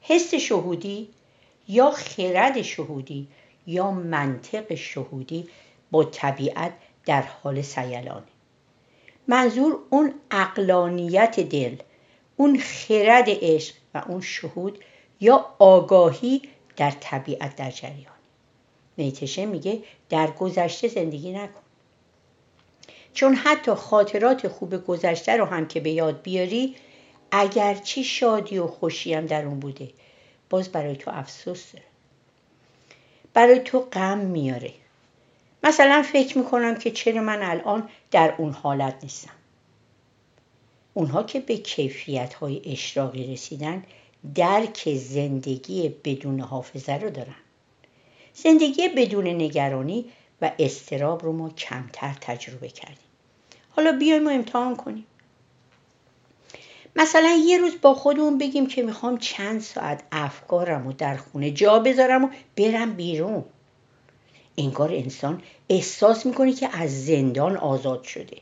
حس 0.00 0.34
شهودی 0.34 1.08
یا 1.68 1.90
خرد 1.90 2.62
شهودی 2.62 3.28
یا 3.66 3.90
منطق 3.90 4.74
شهودی 4.74 5.48
با 5.90 6.04
طبیعت 6.04 6.72
در 7.06 7.22
حال 7.22 7.62
سیلانه. 7.62 8.22
منظور 9.28 9.78
اون 9.90 10.14
اقلانیت 10.30 11.40
دل 11.40 11.76
اون 12.36 12.58
خرد 12.58 13.24
عشق 13.28 13.74
و 13.94 14.02
اون 14.08 14.20
شهود 14.20 14.78
یا 15.20 15.54
آگاهی 15.58 16.42
در 16.76 16.90
طبیعت 16.90 17.56
در 17.56 17.70
جریان. 17.70 18.14
نیتشه 18.98 19.46
میگه 19.46 19.82
در 20.08 20.30
گذشته 20.30 20.88
زندگی 20.88 21.32
نکن. 21.32 21.60
چون 23.14 23.34
حتی 23.34 23.74
خاطرات 23.74 24.48
خوب 24.48 24.86
گذشته 24.86 25.36
رو 25.36 25.44
هم 25.44 25.68
که 25.68 25.80
به 25.80 25.90
یاد 25.90 26.22
بیاری 26.22 26.76
اگرچه 27.32 28.02
شادی 28.02 28.58
و 28.58 28.66
خوشی 28.66 29.14
هم 29.14 29.26
در 29.26 29.44
اون 29.44 29.60
بوده. 29.60 29.88
باز 30.50 30.68
برای 30.68 30.96
تو 30.96 31.10
افسوس 31.14 31.72
داره. 31.72 31.84
برای 33.34 33.58
تو 33.58 33.80
غم 33.80 34.18
میاره. 34.18 34.72
مثلا 35.62 36.02
فکر 36.12 36.38
می‌کنم 36.38 36.74
که 36.74 36.90
چرا 36.90 37.22
من 37.22 37.42
الان 37.42 37.88
در 38.10 38.34
اون 38.38 38.52
حالت 38.52 38.94
نیستم. 39.02 39.30
اونها 40.94 41.22
که 41.22 41.40
به 41.40 41.56
کیفیت 41.56 42.34
های 42.34 42.62
اشراقی 42.64 43.32
رسیدن 43.32 43.84
درک 44.34 44.94
زندگی 44.94 45.88
بدون 46.04 46.40
حافظه 46.40 46.92
رو 46.92 47.10
دارن. 47.10 47.36
زندگی 48.34 48.88
بدون 48.88 49.26
نگرانی 49.26 50.04
و 50.42 50.52
استراب 50.58 51.24
رو 51.24 51.32
ما 51.32 51.50
کمتر 51.50 52.14
تجربه 52.20 52.68
کردیم. 52.68 52.96
حالا 53.70 53.92
بیایم 53.92 54.26
و 54.26 54.30
امتحان 54.30 54.76
کنیم. 54.76 55.06
مثلا 56.96 57.38
یه 57.46 57.58
روز 57.58 57.72
با 57.82 57.94
خودمون 57.94 58.38
بگیم 58.38 58.66
که 58.66 58.82
می‌خوام 58.82 59.18
چند 59.18 59.60
ساعت 59.60 60.02
افکارم 60.12 60.86
رو 60.86 60.92
در 60.92 61.16
خونه 61.16 61.50
جا 61.50 61.78
بذارم 61.78 62.24
و 62.24 62.28
برم 62.56 62.92
بیرون. 62.92 63.44
انگار 64.58 64.92
انسان 64.92 65.42
احساس 65.68 66.26
می‌کنه 66.26 66.52
که 66.52 66.76
از 66.76 67.06
زندان 67.06 67.56
آزاد 67.56 68.02
شده. 68.02 68.36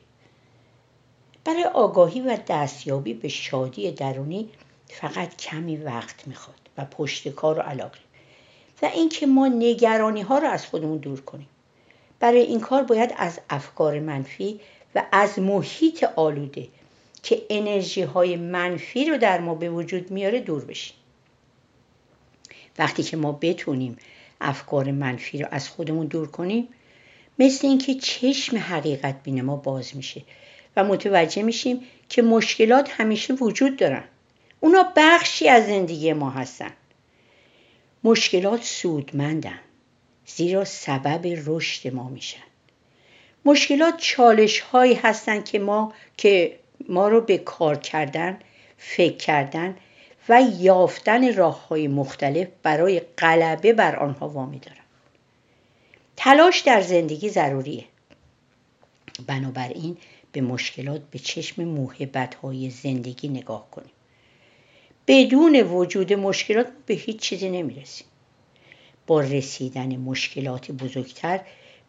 برای 1.45 1.65
آگاهی 1.65 2.21
و 2.21 2.39
دستیابی 2.49 3.15
به 3.15 3.29
شادی 3.29 3.91
درونی 3.91 4.49
فقط 4.89 5.37
کمی 5.37 5.77
وقت 5.77 6.29
می‌خواد 6.29 6.57
و 6.79 6.85
پشت 6.85 7.29
کار 7.29 7.59
و 7.59 7.63
علاقه. 7.63 7.99
و 8.83 8.87
اینکه 8.87 9.27
ما 9.27 9.49
نگرانی 9.49 10.21
ها 10.21 10.39
رو 10.39 10.49
از 10.49 10.67
خودمون 10.67 10.99
دور 10.99 11.21
کنیم. 11.21 11.49
برای 12.21 12.41
این 12.41 12.61
کار 12.61 12.83
باید 12.83 13.15
از 13.17 13.41
افکار 13.51 14.01
منفی 14.01 14.61
و 14.95 15.03
از 15.13 15.39
محیط 15.39 16.05
آلوده 16.17 16.69
که 17.23 17.43
انرژی 17.51 18.03
های 18.03 18.37
منفی 18.37 19.05
رو 19.05 19.19
در 19.19 19.41
ما 19.41 19.55
به 19.55 19.71
وجود 19.71 20.11
میاره 20.11 20.41
دور 20.41 20.65
بشیم. 20.65 20.97
وقتی 22.79 23.03
که 23.03 23.17
ما 23.17 23.33
بتونیم 23.33 23.97
افکار 24.41 24.91
منفی 24.91 25.39
رو 25.39 25.49
از 25.51 25.69
خودمون 25.69 26.07
دور 26.07 26.31
کنیم 26.31 26.69
مثل 27.39 27.67
اینکه 27.67 27.95
چشم 27.95 28.57
حقیقت 28.57 29.23
بین 29.23 29.43
ما 29.43 29.57
باز 29.57 29.97
میشه 29.97 30.23
و 30.77 30.85
متوجه 30.85 31.43
میشیم 31.43 31.81
که 32.09 32.23
مشکلات 32.23 32.91
همیشه 32.91 33.35
وجود 33.35 33.77
دارن. 33.77 34.05
اونا 34.61 34.93
بخشی 34.97 35.49
از 35.49 35.67
زندگی 35.67 36.13
ما 36.13 36.31
هستن. 36.31 36.73
مشکلات 38.05 38.63
سودمندن. 38.63 39.59
زیرا 40.37 40.65
سبب 40.65 41.43
رشد 41.47 41.95
ما 41.95 42.09
میشن. 42.09 42.43
مشکلات 43.45 43.97
چالش 43.97 44.61
هایی 44.61 44.95
هستند 44.95 45.45
که 45.45 45.59
ما 45.59 45.93
که 46.17 46.59
ما 46.89 47.09
رو 47.09 47.21
به 47.21 47.39
کار 47.39 47.77
کردن 47.77 48.39
فکر 48.79 49.17
کردن 49.17 49.77
و 50.29 50.43
یافتن 50.59 51.35
راه 51.35 51.69
های 51.69 51.89
مختلف 51.89 52.49
برای 52.63 53.01
غلبه 53.01 53.73
بر 53.73 53.97
آنها 53.97 54.29
وامی 54.29 54.59
دارن. 54.59 54.79
تلاش 56.17 56.61
در 56.61 56.81
زندگی 56.81 57.29
ضروریه. 57.29 57.85
بنابراین 59.27 59.97
به 60.33 60.41
مشکلات 60.41 61.01
به 61.11 61.19
چشم 61.19 61.65
موهبت 61.65 62.35
های 62.35 62.71
زندگی 62.71 63.29
نگاه 63.29 63.71
کنیم. 63.71 63.91
بدون 65.07 65.57
وجود 65.57 66.13
مشکلات 66.13 66.67
به 66.87 66.95
هیچ 66.95 67.21
چیزی 67.21 67.51
نمی‌رسیم. 67.51 68.07
با 69.09 69.21
رسیدن 69.21 69.97
مشکلات 69.97 70.71
بزرگتر 70.71 71.41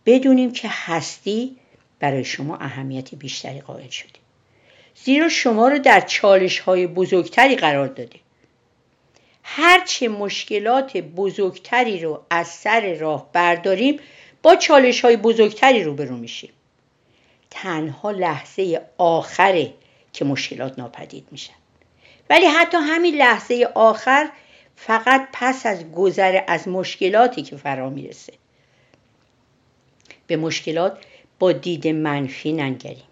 بدونیم 0.05 0.51
که 0.51 0.67
هستی 0.71 1.55
برای 1.99 2.23
شما 2.23 2.57
اهمیت 2.57 3.15
بیشتری 3.15 3.61
قائل 3.61 3.89
شده 3.89 4.19
زیرا 5.03 5.29
شما 5.29 5.67
رو 5.67 5.79
در 5.79 6.01
چالش 6.01 6.59
های 6.59 6.87
بزرگتری 6.87 7.55
قرار 7.55 7.87
داده. 7.87 8.19
هرچه 9.43 10.07
مشکلات 10.07 10.97
بزرگتری 10.97 11.99
رو 11.99 12.23
از 12.29 12.47
سر 12.47 12.93
راه 12.93 13.29
برداریم 13.33 13.99
با 14.43 14.55
چالش 14.55 15.05
های 15.05 15.17
بزرگتری 15.17 15.83
روبرو 15.83 16.17
میشیم. 16.17 16.51
تنها 17.49 18.11
لحظه 18.11 18.81
آخره 18.97 19.73
که 20.13 20.25
مشکلات 20.25 20.79
ناپدید 20.79 21.27
میشن. 21.31 21.53
ولی 22.29 22.45
حتی 22.45 22.77
همین 22.77 23.15
لحظه 23.15 23.69
آخر 23.75 24.29
فقط 24.81 25.27
پس 25.33 25.65
از 25.65 25.91
گذر 25.91 26.41
از 26.47 26.67
مشکلاتی 26.67 27.41
که 27.41 27.57
فرا 27.57 27.89
می‌رسه. 27.89 28.33
به 30.27 30.37
مشکلات 30.37 30.97
با 31.39 31.51
دید 31.51 31.87
منفی 31.87 32.53
ننگریم. 32.53 33.03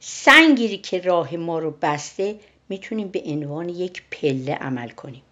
سنگی 0.00 0.78
که 0.78 1.00
راه 1.00 1.36
ما 1.36 1.58
رو 1.58 1.70
بسته 1.82 2.36
می‌تونیم 2.68 3.08
به 3.08 3.22
عنوان 3.26 3.68
یک 3.68 4.02
پله 4.10 4.54
عمل 4.54 4.88
کنیم. 4.88 5.22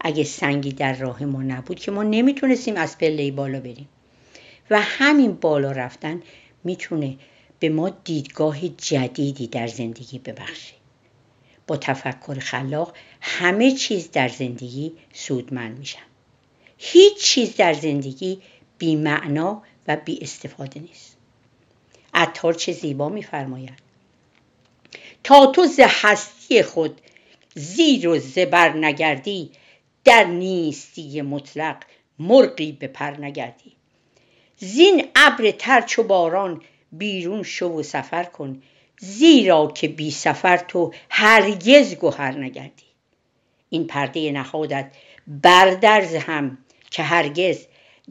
اگه 0.00 0.24
سنگی 0.24 0.72
در 0.72 0.96
راه 0.96 1.24
ما 1.24 1.42
نبود 1.42 1.80
که 1.80 1.90
ما 1.90 2.02
نمی‌تونستیم 2.02 2.76
از 2.76 2.98
پله 2.98 3.30
بالا 3.30 3.60
بریم. 3.60 3.88
و 4.70 4.80
همین 4.80 5.32
بالا 5.32 5.72
رفتن 5.72 6.22
می‌تونه 6.64 7.16
به 7.58 7.68
ما 7.68 7.90
دیدگاه 7.90 8.68
جدیدی 8.68 9.46
در 9.46 9.66
زندگی 9.66 10.18
ببخشه. 10.18 10.79
با 11.70 11.76
تفکر 11.76 12.38
خلاق 12.38 12.94
همه 13.20 13.72
چیز 13.72 14.10
در 14.10 14.28
زندگی 14.28 14.92
سودمند 15.12 15.78
میشن. 15.78 16.02
هیچ 16.78 17.22
چیز 17.22 17.56
در 17.56 17.72
زندگی 17.74 18.42
بی 18.78 18.96
معنا 18.96 19.62
و 19.88 19.96
بی 19.96 20.18
استفاده 20.22 20.80
نیست. 20.80 21.16
عطار 22.14 22.54
چه 22.54 22.72
زیبا 22.72 23.08
میفرماید. 23.08 23.78
تا 25.24 25.46
تو 25.46 25.66
ز 25.66 25.80
هستی 25.82 26.62
خود 26.62 27.00
زیر 27.54 28.08
و 28.08 28.18
زبر 28.18 28.72
نگردی 28.76 29.50
در 30.04 30.24
نیستی 30.24 31.22
مطلق 31.22 31.76
مرغی 32.18 32.72
به 32.72 32.86
پر 32.86 33.10
نگردی. 33.10 33.72
زین 34.56 35.08
ابر 35.16 35.50
ترچ 35.50 35.98
و 35.98 36.02
باران 36.02 36.62
بیرون 36.92 37.42
شو 37.42 37.66
و 37.66 37.82
سفر 37.82 38.24
کن 38.24 38.62
زیرا 39.02 39.66
که 39.66 39.88
بی 39.88 40.10
سفر 40.10 40.56
تو 40.56 40.92
هرگز 41.10 41.94
گهر 41.94 42.38
نگردی. 42.38 42.84
این 43.70 43.86
پرده 43.86 44.32
نهادت 44.32 44.90
بردرز 45.26 46.14
هم 46.14 46.58
که 46.90 47.02
هرگز 47.02 47.66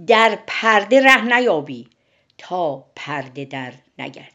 در 0.08 0.39
پرده 0.47 1.02
ره 1.02 1.25
نیابی 1.25 1.88
تا 2.38 2.86
پرده 2.95 3.45
در 3.45 3.73
نگردی. 3.99 4.30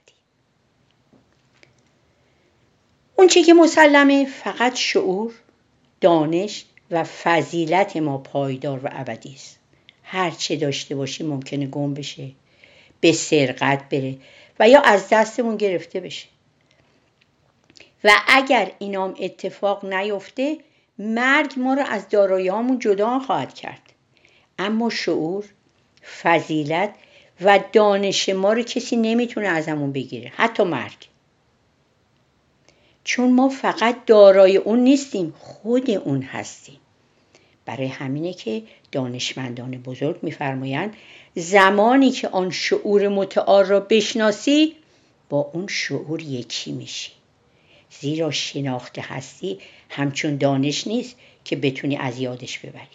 اون 3.17 3.29
چی 3.29 3.43
که 3.43 3.55
مسلمه 3.55 4.25
فقط 4.25 4.75
شعور 4.75 5.33
دانش 6.01 6.64
و 6.90 7.05
فضیلت 7.05 7.97
ما 7.97 8.19
پایدار 8.19 8.81
و 8.85 8.88
ابدی 8.93 9.35
است. 9.35 9.59
هر 10.03 10.31
چه 10.31 10.57
داشته 10.57 10.95
باشی 10.95 11.25
ممکنه 11.25 11.67
گم 11.67 11.95
بشه 11.95 12.31
به 13.01 13.12
سرقت 13.12 13.88
بره 13.88 14.17
و 14.61 14.69
یا 14.69 14.81
از 14.81 15.09
دستمون 15.09 15.57
گرفته 15.57 16.01
بشه. 16.01 16.34
و 18.05 18.12
اگر 18.29 18.73
اینام 18.79 19.14
اتفاق 19.21 19.85
نیفته 19.85 20.59
مرگ 20.99 21.55
ما 21.57 21.75
رو 21.75 21.83
از 21.83 22.09
داراییامون 22.09 22.79
جدا 22.79 23.19
خواهد 23.19 23.55
کرد. 23.55 23.83
اما 24.59 24.90
شعور 24.90 25.45
فضیلت 26.23 26.95
و 27.40 27.61
دانش 27.73 28.29
ما 28.29 28.53
رو 28.53 28.62
کسی 28.62 28.97
نمی‌تونه 28.97 29.49
ازمون 29.49 29.93
بگیره 29.93 30.33
حتی 30.37 30.62
مرگ. 30.62 31.09
چون 33.05 33.33
ما 33.33 33.49
فقط 33.49 34.05
دارای 34.07 34.57
اون 34.57 34.79
نیستیم 34.79 35.35
خود 35.38 35.90
اون 35.90 36.23
هستیم. 36.23 36.81
برای 37.64 37.87
همینه 37.87 38.33
که 38.33 38.62
دانشمندان 38.93 39.71
بزرگ 39.71 40.19
میفرمایند 40.23 40.97
زمانی 41.35 42.11
که 42.11 42.29
آن 42.29 42.51
شعور 42.51 43.09
متعال 43.09 43.64
را 43.64 43.81
بشناسی 43.81 44.77
با 45.29 45.51
اون 45.53 45.67
شعور 45.67 46.23
یکی 46.23 46.73
میشی. 46.73 47.12
زیرا 48.00 48.30
شناخته 48.30 49.02
هستی 49.02 49.59
همچون 49.90 50.37
دانش 50.37 50.87
نیست 50.87 51.16
که 51.44 51.57
بتونی 51.57 51.96
از 51.96 52.18
یادش 52.18 52.59
ببری. 52.59 52.87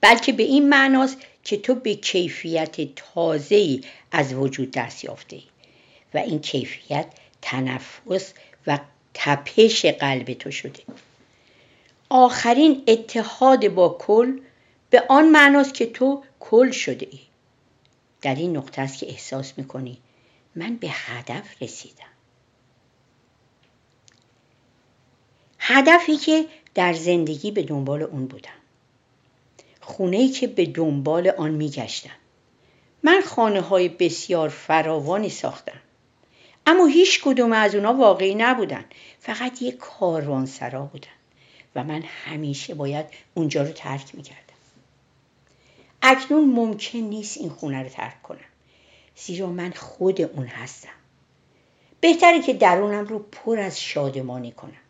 بلکه 0.00 0.32
به 0.32 0.42
این 0.42 0.68
معناست 0.68 1.16
که 1.44 1.56
تو 1.56 1.74
به 1.74 1.94
کیفیت 1.94 2.94
تازه‌ای 2.94 3.80
از 4.12 4.34
وجود 4.34 4.70
دست 4.70 5.04
یافته 5.04 5.36
ای. 5.36 5.42
و 6.14 6.18
این 6.18 6.40
کیفیت 6.40 7.06
تنفس 7.42 8.32
و 8.66 8.78
تپش 9.14 9.86
قلب 9.86 10.32
تو 10.32 10.50
شده. 10.50 10.82
آخرین 12.08 12.82
اتحاد 12.86 13.68
با 13.68 13.96
کل 14.00 14.38
به 14.90 15.02
آن 15.08 15.28
معناست 15.28 15.74
که 15.74 15.86
تو 15.86 16.22
کل 16.40 16.70
شده 16.70 17.08
ای. 17.10 17.20
در 18.22 18.34
این 18.34 18.56
نقطه 18.56 18.82
است 18.82 18.98
که 18.98 19.06
احساس 19.06 19.52
می‌کنی 19.56 19.98
من 20.56 20.76
به 20.76 20.88
هدف 20.90 21.62
رسیدم. 21.62 22.15
هدفی 25.68 26.16
که 26.16 26.46
در 26.74 26.92
زندگی 26.92 27.50
به 27.50 27.62
دنبال 27.62 28.02
اون 28.02 28.26
بودم. 28.26 28.50
خونه 29.80 30.28
که 30.28 30.46
به 30.46 30.66
دنبال 30.66 31.28
آن 31.28 31.50
میگشتم. 31.50 32.16
من 33.02 33.20
خانه 33.20 33.60
های 33.60 33.88
بسیار 33.88 34.48
فراوانی 34.48 35.28
ساختم. 35.28 35.80
اما 36.66 36.86
هیچ 36.86 37.22
کدوم 37.24 37.52
از 37.52 37.74
اونا 37.74 37.94
واقعی 37.94 38.34
نبودن. 38.34 38.84
فقط 39.20 39.62
یک 39.62 39.78
سرا 40.44 40.82
بودن. 40.82 41.08
و 41.74 41.84
من 41.84 42.02
همیشه 42.02 42.74
باید 42.74 43.06
اونجا 43.34 43.62
رو 43.62 43.72
ترک 43.72 44.14
می‌کردم. 44.14 44.40
اکنون 46.02 46.50
ممکن 46.50 46.98
نیست 46.98 47.38
این 47.38 47.50
خونه 47.50 47.82
رو 47.82 47.88
ترک 47.88 48.22
کنم. 48.22 48.38
زیرا 49.16 49.46
من 49.46 49.70
خود 49.70 50.20
اون 50.20 50.46
هستم. 50.46 50.88
بهتره 52.00 52.42
که 52.42 52.52
درونم 52.52 53.04
رو 53.04 53.18
پر 53.18 53.58
از 53.58 53.80
شادمانی 53.80 54.52
کنم. 54.52 54.85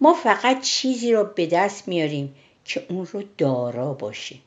ما 0.00 0.14
فقط 0.14 0.62
چیزی 0.62 1.12
را 1.12 1.24
به 1.24 1.46
دست 1.46 1.88
میاریم 1.88 2.34
که 2.64 2.86
اون 2.88 3.06
رو 3.06 3.22
دارا 3.38 3.92
باشیم. 3.92 4.42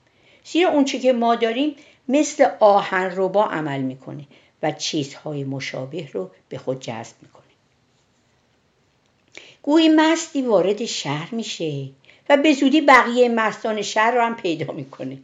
زیرا 0.46 0.70
اون 0.70 0.86
که 0.86 1.14
ما 1.14 1.36
داریم 1.36 1.76
مثل 2.08 2.48
آهن 2.60 3.28
با 3.28 3.46
عمل 3.46 3.82
می‌کنه 3.82 4.26
و 4.64 4.72
چیزهای 4.72 5.44
مشابه 5.44 6.10
رو 6.14 6.30
به 6.50 6.58
خود 6.58 6.80
جذب 6.80 7.16
می‌کنه. 7.22 7.44
گویی 9.62 9.90
مستی 9.90 10.42
وارد 10.42 10.86
شهر 10.86 11.36
میشه 11.36 11.90
و 12.30 12.38
به 12.38 12.54
زودی 12.54 12.82
بقیه 12.82 13.30
مستان 13.30 13.82
شهر 13.82 14.12
رو 14.12 14.22
هم 14.22 14.36
پیدا 14.36 14.74
می‌کنه. 14.74 15.18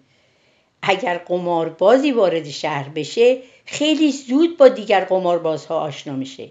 اگر 0.82 1.18
قماربازی 1.18 2.12
وارد 2.12 2.50
شهر 2.50 2.90
بشه 2.90 3.42
خیلی 3.66 4.12
زود 4.12 4.58
با 4.58 4.68
دیگر 4.68 5.06
قماربازها 5.06 5.80
آشنا 5.80 6.14
میشه. 6.14 6.50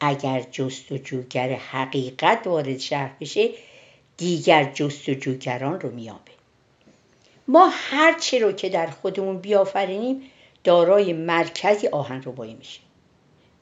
اگر 0.00 0.46
جستجوگر 0.50 1.52
حقیقت 1.52 2.46
وارد 2.46 2.78
شهر 2.78 3.10
بشه 3.20 3.50
دیگر 4.16 4.72
جستجوگران 4.74 5.80
رو 5.80 5.90
میابه. 5.90 6.32
ما 7.48 7.70
هر 7.72 8.18
چی 8.18 8.38
رو 8.38 8.52
که 8.52 8.68
در 8.68 8.86
خودمون 8.86 9.38
بیافرینیم 9.38 10.22
دارای 10.64 11.12
مرکزی 11.12 11.86
آهن 11.88 12.22
رو 12.22 12.32
بایی 12.32 12.54
میشه. 12.54 12.80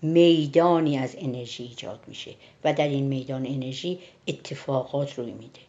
میدانی 0.02 0.98
از 0.98 1.16
انرژی 1.18 1.62
ایجاد 1.62 2.00
میشه 2.06 2.34
و 2.64 2.72
در 2.72 2.88
این 2.88 3.04
میدان 3.04 3.46
انرژی 3.46 3.98
اتفاقات 4.28 5.18
روی 5.18 5.32
میده. 5.32 5.60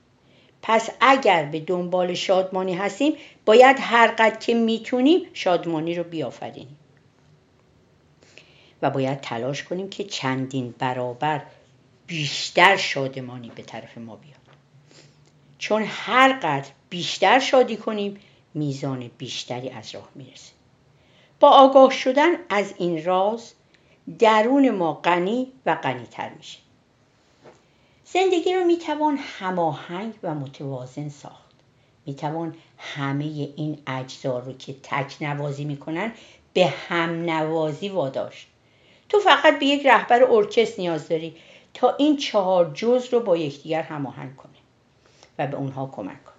پس 0.61 0.89
اگر 0.99 1.45
به 1.45 1.59
دنبال 1.59 2.13
شادمانی 2.13 2.73
هستیم 2.73 3.13
باید 3.45 3.77
هر 3.79 4.07
قد 4.07 4.39
که 4.39 4.53
می‌تونیم 4.53 5.21
شادمانی 5.33 5.95
رو 5.95 6.03
بیافرینیم. 6.03 6.77
و 8.81 8.89
باید 8.89 9.21
تلاش 9.21 9.63
کنیم 9.63 9.89
که 9.89 10.03
چندین 10.03 10.75
برابر 10.79 11.41
بیشتر 12.07 12.77
شادمانی 12.77 13.51
به 13.55 13.61
طرف 13.63 13.97
ما 13.97 14.15
بیاد. 14.15 14.37
چون 15.57 15.83
هر 15.87 16.33
قدر 16.33 16.69
بیشتر 16.89 17.39
شادی 17.39 17.77
کنیم 17.77 18.19
میزان 18.53 19.11
بیشتری 19.17 19.69
از 19.69 19.95
راه 19.95 20.09
می‌رسه. 20.15 20.51
با 21.39 21.49
آگاه 21.49 21.91
شدن 21.91 22.29
از 22.49 22.73
این 22.77 23.05
راز 23.05 23.53
درون 24.19 24.69
ما 24.69 24.93
غنی 24.93 25.51
و 25.65 25.75
غنیتر 25.75 26.29
میشه. 26.29 26.59
زندگی 28.05 28.53
رو 28.53 28.63
می‌توان 28.63 29.17
هماهنگ 29.39 30.13
و 30.23 30.35
متوازن 30.35 31.09
ساخت. 31.09 31.55
می‌توان 32.05 32.55
همه 32.77 33.23
این 33.23 33.77
اجزا 33.87 34.39
رو 34.39 34.57
که 34.57 34.75
تک 34.83 35.15
نوازی 35.21 35.65
می‌کنن 35.65 36.11
به 36.53 36.67
هم 36.67 37.09
نوازی 37.09 37.89
واداشت. 37.89 38.47
تو 39.09 39.19
فقط 39.19 39.59
به 39.59 39.65
یک 39.65 39.85
رهبر 39.85 40.23
ارکست 40.23 40.79
نیاز 40.79 41.07
داری 41.07 41.35
تا 41.73 41.95
این 41.95 42.17
چهار 42.17 42.71
جز 42.73 43.13
رو 43.13 43.19
با 43.19 43.37
یکدیگر 43.37 43.81
هماهنگ 43.81 44.35
کنه 44.35 44.51
و 45.39 45.47
به 45.47 45.57
اونها 45.57 45.89
کمک 45.95 46.25
کن 46.25 46.33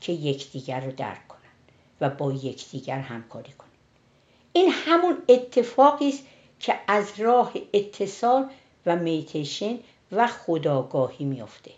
که 0.00 0.12
یکدیگر 0.12 0.80
رو 0.80 0.92
درک 0.92 1.28
کنن 1.28 1.40
و 2.00 2.10
با 2.10 2.32
یکدیگر 2.32 2.98
همکاری 2.98 3.52
کنن. 3.52 3.68
این 4.52 4.72
همون 4.72 5.16
اتفاقی 5.28 6.08
است 6.08 6.22
که 6.60 6.74
از 6.86 7.20
راه 7.20 7.52
اتصال 7.74 8.48
و 8.86 8.96
میتیشن 8.96 9.78
و 10.12 10.26
خداگاهی 10.26 11.24
میافته. 11.24 11.70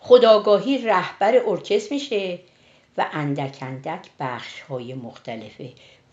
خداگاهی 0.00 0.78
رهبر 0.78 1.42
ارکست 1.46 1.92
میشه 1.92 2.38
و 2.98 3.06
اندک 3.12 3.58
اندک 3.60 4.10
بخش 4.20 4.60
های 4.60 4.94
مختلف 4.94 5.60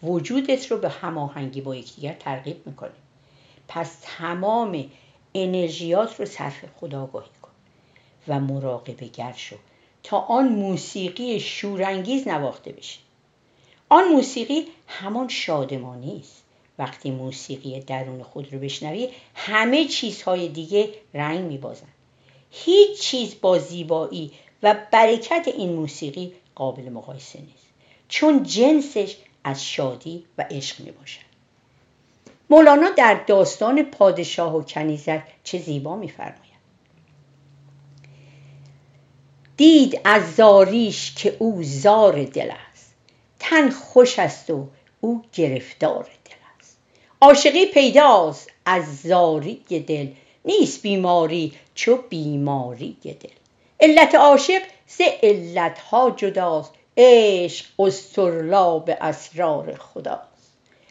وجودت 0.04 0.72
رو 0.72 0.78
به 0.78 0.89
هماهنگی 0.89 1.62
با 1.62 1.76
یکدیگر 1.76 2.13
ترغیب 2.13 2.68
می‌کنه. 2.68 2.92
پس 3.68 3.98
تمام 4.02 4.86
انرژیات 5.36 6.20
رو 6.20 6.26
صرف 6.26 6.66
خداگاهی 6.80 7.30
کن 7.42 7.52
و 8.28 8.39
مراقبه 8.39 9.08
گر 9.08 9.34
شو 9.38 9.56
تا 10.04 10.20
آن 10.20 10.48
موسیقی 10.48 11.39
شورانگیز 11.39 12.28
نواخته 12.28 12.72
بشه. 12.72 13.00
آن 13.89 14.08
موسیقی 14.08 14.68
همان 14.88 15.28
شادمانی 15.28 16.20
است. 16.20 16.44
وقتی 16.80 17.12
موسیقی 17.12 17.80
درون 17.80 18.24
خود 18.24 18.54
رو 18.54 18.60
بشنوی 18.60 19.10
همه 19.36 19.86
چیزهای 19.86 20.48
دیگه 20.48 20.89
رنگ 21.13 21.39
میبازن. 21.39 21.88
هیچ 22.52 23.00
چیز 23.00 23.36
با 23.42 23.58
زیبایی 23.58 24.32
و 24.63 24.76
برکت 24.92 25.48
این 25.58 25.74
موسیقی 25.74 26.34
قابل 26.56 26.89
مقایسه 26.89 27.39
نیست. 27.39 27.68
چون 28.08 28.44
جنسش 28.44 29.16
از 29.43 29.65
شادی 29.65 30.25
و 30.38 30.45
عشق 30.51 30.79
می 30.79 30.91
باشد 30.91 31.34
مولانا 32.49 32.89
در 32.89 33.23
داستان 33.27 33.84
پادشاه 33.84 34.56
و 34.58 34.62
کنیزک 34.62 35.23
چه 35.43 35.60
زیبا 35.60 35.95
میفرماید. 35.95 36.53
دید 39.58 40.01
از 40.03 40.36
زاریش 40.36 41.13
که 41.15 41.36
او 41.39 41.63
زار 41.63 42.23
دل 42.23 42.51
است. 42.71 42.93
تن 43.39 43.69
خوش 43.69 44.19
است 44.19 44.49
و 44.49 44.67
او 45.01 45.23
گرفتار 45.34 46.03
دل 46.03 46.36
است. 46.60 46.77
عاشقی 47.21 47.65
پیداست 47.65 48.49
از 48.65 49.01
زاری 49.01 49.56
دل. 49.88 50.08
نیست 50.45 50.82
بیماری 50.82 51.53
چو 51.75 51.97
بیماری 52.10 52.97
دل. 53.03 53.29
علت 53.79 54.15
عاشق 54.15 54.62
ز 54.88 55.01
علتها 55.23 56.12
جداست. 56.12 56.71
عشق 56.97 57.65
اسطرلاب 57.79 58.89
اسرار 59.01 59.75
خداست 59.75 60.34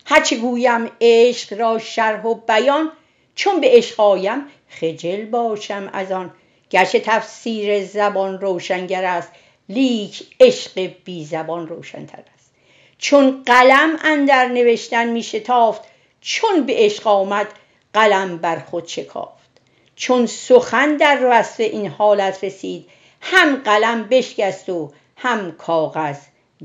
هرچه 0.05 0.37
گویم 0.37 0.91
عشق 1.01 1.61
را 1.61 1.79
شرح 1.79 2.23
و 2.23 2.35
بیان 2.35 2.93
چون 3.35 3.61
به 3.61 3.69
عشق 3.71 4.01
آیم 4.01 4.47
خجل 4.69 5.25
باشم 5.25 5.91
از 5.93 6.13
آن. 6.13 6.35
گرچه 6.71 7.01
تفسیر 7.01 7.85
زبان 7.85 8.41
روشنگر 8.41 9.05
است 9.05 9.33
لیک 9.69 10.27
عشق 10.41 10.91
بی 11.05 11.25
زبان 11.25 11.69
روشنتر 11.69 12.23
است. 12.35 12.55
چون 12.99 13.43
قلم 13.47 13.99
اندر 14.05 14.49
نوشتن 14.49 15.09
می 15.09 15.23
شتافت 15.23 15.83
چون 16.21 16.67
به 16.67 16.75
عشق 16.77 17.07
آمد 17.07 17.47
قلم 17.95 18.39
بر 18.39 18.59
خود 18.59 18.87
شکافت. 18.87 19.51
چون 19.97 20.27
سخن 20.27 20.97
در 20.97 21.19
وصف 21.31 21.61
این 21.61 21.87
حالت 21.87 22.45
رسید 22.45 22.87
هم 23.21 23.57
قلم 23.57 24.05
بشکست 24.05 24.69
و 24.69 24.93
هم 25.23 25.53
کاغذ 25.53 26.19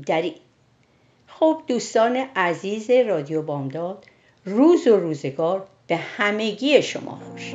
درید 0.06 0.36
خب 1.26 1.62
دوستان 1.66 2.16
عزیز 2.16 2.90
رادیو 2.90 3.42
بامداد 3.42 4.04
روز 4.44 4.86
و 4.86 4.96
روزگار 4.96 5.66
به 5.86 5.96
همگی 5.96 6.82
شما 6.82 7.20
خوش. 7.30 7.54